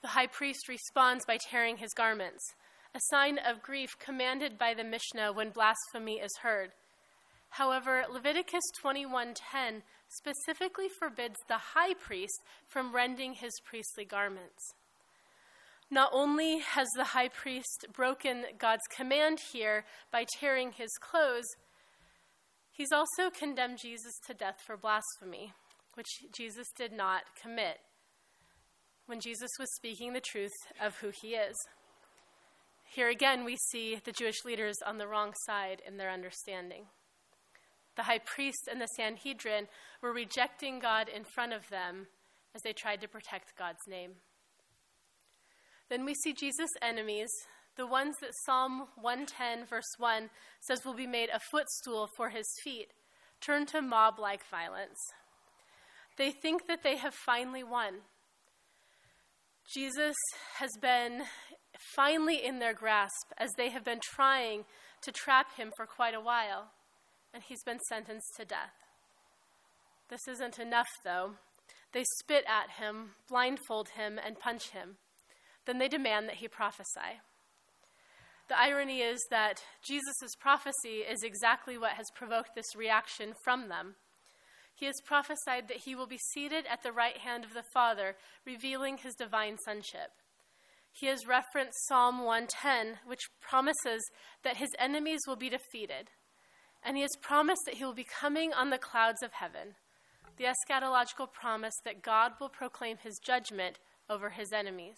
The 0.00 0.08
high 0.08 0.28
priest 0.28 0.68
responds 0.68 1.26
by 1.26 1.36
tearing 1.36 1.76
his 1.76 1.92
garments 1.92 2.42
a 2.94 3.00
sign 3.10 3.38
of 3.38 3.60
grief 3.60 3.98
commanded 3.98 4.56
by 4.56 4.72
the 4.72 4.84
Mishnah 4.84 5.32
when 5.32 5.50
blasphemy 5.50 6.20
is 6.20 6.30
heard. 6.42 6.70
However, 7.50 8.04
Leviticus 8.08 8.62
21:10 8.80 9.82
specifically 10.08 10.88
forbids 10.88 11.40
the 11.48 11.58
high 11.58 11.94
priest 11.94 12.40
from 12.68 12.94
rending 12.94 13.34
his 13.34 13.52
priestly 13.64 14.04
garments. 14.04 14.74
Not 15.90 16.10
only 16.12 16.58
has 16.58 16.88
the 16.96 17.04
high 17.04 17.28
priest 17.28 17.86
broken 17.92 18.46
God's 18.58 18.86
command 18.90 19.40
here 19.52 19.84
by 20.10 20.24
tearing 20.38 20.72
his 20.72 20.90
clothes, 21.00 21.46
he's 22.70 22.92
also 22.92 23.28
condemned 23.30 23.78
Jesus 23.78 24.14
to 24.26 24.34
death 24.34 24.60
for 24.64 24.76
blasphemy, 24.76 25.52
which 25.94 26.24
Jesus 26.32 26.68
did 26.76 26.92
not 26.92 27.22
commit 27.40 27.80
when 29.06 29.20
Jesus 29.20 29.50
was 29.58 29.72
speaking 29.74 30.12
the 30.12 30.20
truth 30.20 30.56
of 30.80 30.96
who 30.96 31.10
he 31.10 31.34
is. 31.34 31.56
Here 32.94 33.08
again, 33.08 33.44
we 33.44 33.56
see 33.56 33.98
the 34.04 34.12
Jewish 34.12 34.44
leaders 34.44 34.76
on 34.86 34.98
the 34.98 35.08
wrong 35.08 35.32
side 35.46 35.82
in 35.84 35.96
their 35.96 36.12
understanding. 36.12 36.84
The 37.96 38.04
high 38.04 38.20
priest 38.24 38.68
and 38.70 38.80
the 38.80 38.86
Sanhedrin 38.86 39.66
were 40.00 40.12
rejecting 40.12 40.78
God 40.78 41.08
in 41.08 41.24
front 41.24 41.52
of 41.52 41.68
them 41.70 42.06
as 42.54 42.62
they 42.62 42.72
tried 42.72 43.00
to 43.00 43.08
protect 43.08 43.58
God's 43.58 43.84
name. 43.88 44.12
Then 45.90 46.04
we 46.04 46.14
see 46.14 46.32
Jesus' 46.32 46.70
enemies, 46.80 47.30
the 47.76 47.84
ones 47.84 48.14
that 48.20 48.30
Psalm 48.46 48.86
110, 48.94 49.66
verse 49.66 49.82
1 49.98 50.30
says 50.60 50.84
will 50.84 50.94
be 50.94 51.08
made 51.08 51.30
a 51.30 51.40
footstool 51.50 52.06
for 52.16 52.28
his 52.28 52.46
feet, 52.62 52.92
turn 53.40 53.66
to 53.66 53.82
mob 53.82 54.20
like 54.20 54.48
violence. 54.48 55.00
They 56.16 56.30
think 56.30 56.68
that 56.68 56.84
they 56.84 56.98
have 56.98 57.14
finally 57.26 57.64
won. 57.64 58.02
Jesus 59.74 60.14
has 60.58 60.70
been 60.80 61.22
finally 61.94 62.44
in 62.44 62.58
their 62.58 62.74
grasp 62.74 63.32
as 63.38 63.50
they 63.56 63.70
have 63.70 63.84
been 63.84 64.00
trying 64.02 64.64
to 65.02 65.12
trap 65.12 65.56
him 65.56 65.70
for 65.76 65.86
quite 65.86 66.14
a 66.14 66.20
while, 66.20 66.70
and 67.32 67.42
he's 67.42 67.62
been 67.64 67.80
sentenced 67.88 68.34
to 68.36 68.44
death. 68.44 68.74
This 70.08 70.26
isn't 70.28 70.58
enough, 70.58 70.88
though. 71.04 71.32
They 71.92 72.04
spit 72.18 72.44
at 72.46 72.82
him, 72.82 73.10
blindfold 73.28 73.90
him, 73.96 74.18
and 74.24 74.38
punch 74.38 74.70
him. 74.70 74.96
Then 75.66 75.78
they 75.78 75.88
demand 75.88 76.28
that 76.28 76.36
he 76.36 76.48
prophesy. 76.48 77.20
The 78.48 78.58
irony 78.58 79.00
is 79.00 79.24
that 79.30 79.62
Jesus' 79.86 80.34
prophecy 80.38 80.98
is 81.08 81.22
exactly 81.22 81.78
what 81.78 81.92
has 81.92 82.06
provoked 82.14 82.50
this 82.54 82.76
reaction 82.76 83.32
from 83.42 83.68
them. 83.68 83.94
He 84.74 84.86
has 84.86 85.00
prophesied 85.06 85.68
that 85.68 85.82
he 85.84 85.94
will 85.94 86.06
be 86.06 86.18
seated 86.32 86.66
at 86.70 86.82
the 86.82 86.92
right 86.92 87.18
hand 87.18 87.44
of 87.44 87.54
the 87.54 87.64
Father, 87.72 88.16
revealing 88.44 88.98
his 88.98 89.14
divine 89.14 89.56
sonship 89.64 90.10
he 90.94 91.06
has 91.06 91.26
referenced 91.26 91.88
Psalm 91.88 92.24
110, 92.24 93.00
which 93.04 93.28
promises 93.40 94.00
that 94.44 94.58
his 94.58 94.70
enemies 94.78 95.22
will 95.26 95.34
be 95.34 95.50
defeated. 95.50 96.10
And 96.84 96.96
he 96.96 97.02
has 97.02 97.16
promised 97.20 97.62
that 97.66 97.74
he 97.74 97.84
will 97.84 97.94
be 97.94 98.04
coming 98.04 98.52
on 98.52 98.70
the 98.70 98.78
clouds 98.78 99.20
of 99.20 99.32
heaven, 99.32 99.74
the 100.36 100.44
eschatological 100.44 101.32
promise 101.32 101.74
that 101.84 102.02
God 102.02 102.32
will 102.40 102.48
proclaim 102.48 102.98
his 102.98 103.18
judgment 103.18 103.80
over 104.08 104.30
his 104.30 104.52
enemies. 104.52 104.96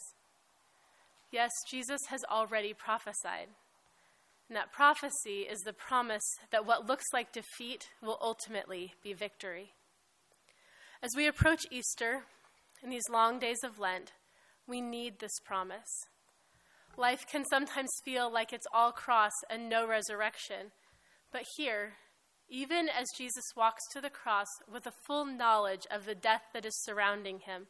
Yes, 1.33 1.51
Jesus 1.71 2.01
has 2.09 2.21
already 2.31 2.75
prophesied. 2.75 3.49
And 4.49 4.57
that 4.57 4.73
prophecy 4.73 5.47
is 5.51 5.61
the 5.61 5.73
promise 5.73 6.23
that 6.51 6.67
what 6.67 6.87
looks 6.87 7.07
like 7.13 7.33
defeat 7.33 7.89
will 8.03 8.19
ultimately 8.21 8.93
be 9.03 9.15
victory. 9.15 9.73
As 11.03 11.11
we 11.17 11.27
approach 11.27 11.63
Easter 11.71 12.25
in 12.83 12.91
these 12.91 13.09
long 13.11 13.39
days 13.39 13.65
of 13.65 13.79
Lent, 13.79 14.13
we 14.67 14.81
need 14.81 15.19
this 15.19 15.39
promise. 15.45 16.07
Life 16.97 17.27
can 17.31 17.45
sometimes 17.45 17.91
feel 18.05 18.33
like 18.33 18.53
it's 18.53 18.67
all 18.73 18.93
cross 18.93 19.33
and 19.51 19.69
no 19.69 19.87
resurrection. 19.87 20.73
But 21.31 21.45
here, 21.57 21.95
even 22.49 22.89
as 22.89 23.07
Jesus 23.19 23.45
walks 23.57 23.83
to 23.93 24.01
the 24.01 24.11
cross 24.11 24.47
with 24.71 24.87
a 24.87 24.93
full 25.07 25.27
knowledge 25.27 25.83
of 25.91 26.07
the 26.07 26.15
death 26.15 26.43
that 26.55 26.65
is 26.65 26.83
surrounding 26.85 27.41
him, 27.41 27.67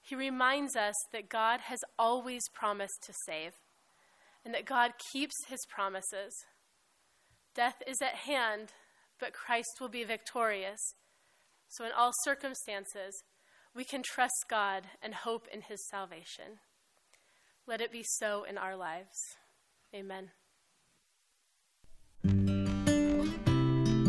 he 0.00 0.14
reminds 0.14 0.76
us 0.76 0.94
that 1.12 1.28
God 1.28 1.60
has 1.60 1.78
always 1.98 2.42
promised 2.54 3.02
to 3.06 3.14
save 3.26 3.52
and 4.44 4.54
that 4.54 4.66
God 4.66 4.92
keeps 5.12 5.34
his 5.48 5.60
promises. 5.68 6.34
Death 7.54 7.82
is 7.86 7.96
at 8.02 8.14
hand, 8.14 8.72
but 9.18 9.32
Christ 9.32 9.78
will 9.80 9.88
be 9.88 10.04
victorious. 10.04 10.94
So, 11.68 11.84
in 11.84 11.92
all 11.96 12.12
circumstances, 12.24 13.22
we 13.74 13.84
can 13.84 14.02
trust 14.02 14.44
God 14.48 14.84
and 15.02 15.14
hope 15.14 15.48
in 15.52 15.62
his 15.62 15.86
salvation. 15.88 16.60
Let 17.66 17.80
it 17.80 17.90
be 17.90 18.04
so 18.04 18.44
in 18.44 18.56
our 18.58 18.76
lives. 18.76 19.36
Amen. 19.94 20.30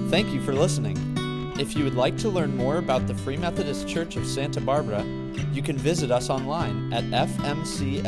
Thank 0.09 0.33
you 0.33 0.41
for 0.41 0.53
listening. 0.53 0.97
If 1.57 1.75
you 1.75 1.83
would 1.85 1.95
like 1.95 2.17
to 2.17 2.29
learn 2.29 2.55
more 2.55 2.77
about 2.77 3.07
the 3.07 3.15
Free 3.15 3.37
Methodist 3.37 3.87
Church 3.87 4.17
of 4.17 4.27
Santa 4.27 4.59
Barbara, 4.59 5.03
you 5.53 5.61
can 5.61 5.77
visit 5.77 6.11
us 6.11 6.29
online 6.29 6.91
at 6.93 7.05
fmcsb.org. 7.05 8.05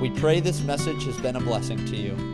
We 0.00 0.10
pray 0.20 0.40
this 0.40 0.62
message 0.62 1.04
has 1.04 1.16
been 1.18 1.36
a 1.36 1.40
blessing 1.40 1.84
to 1.86 1.96
you. 1.96 2.33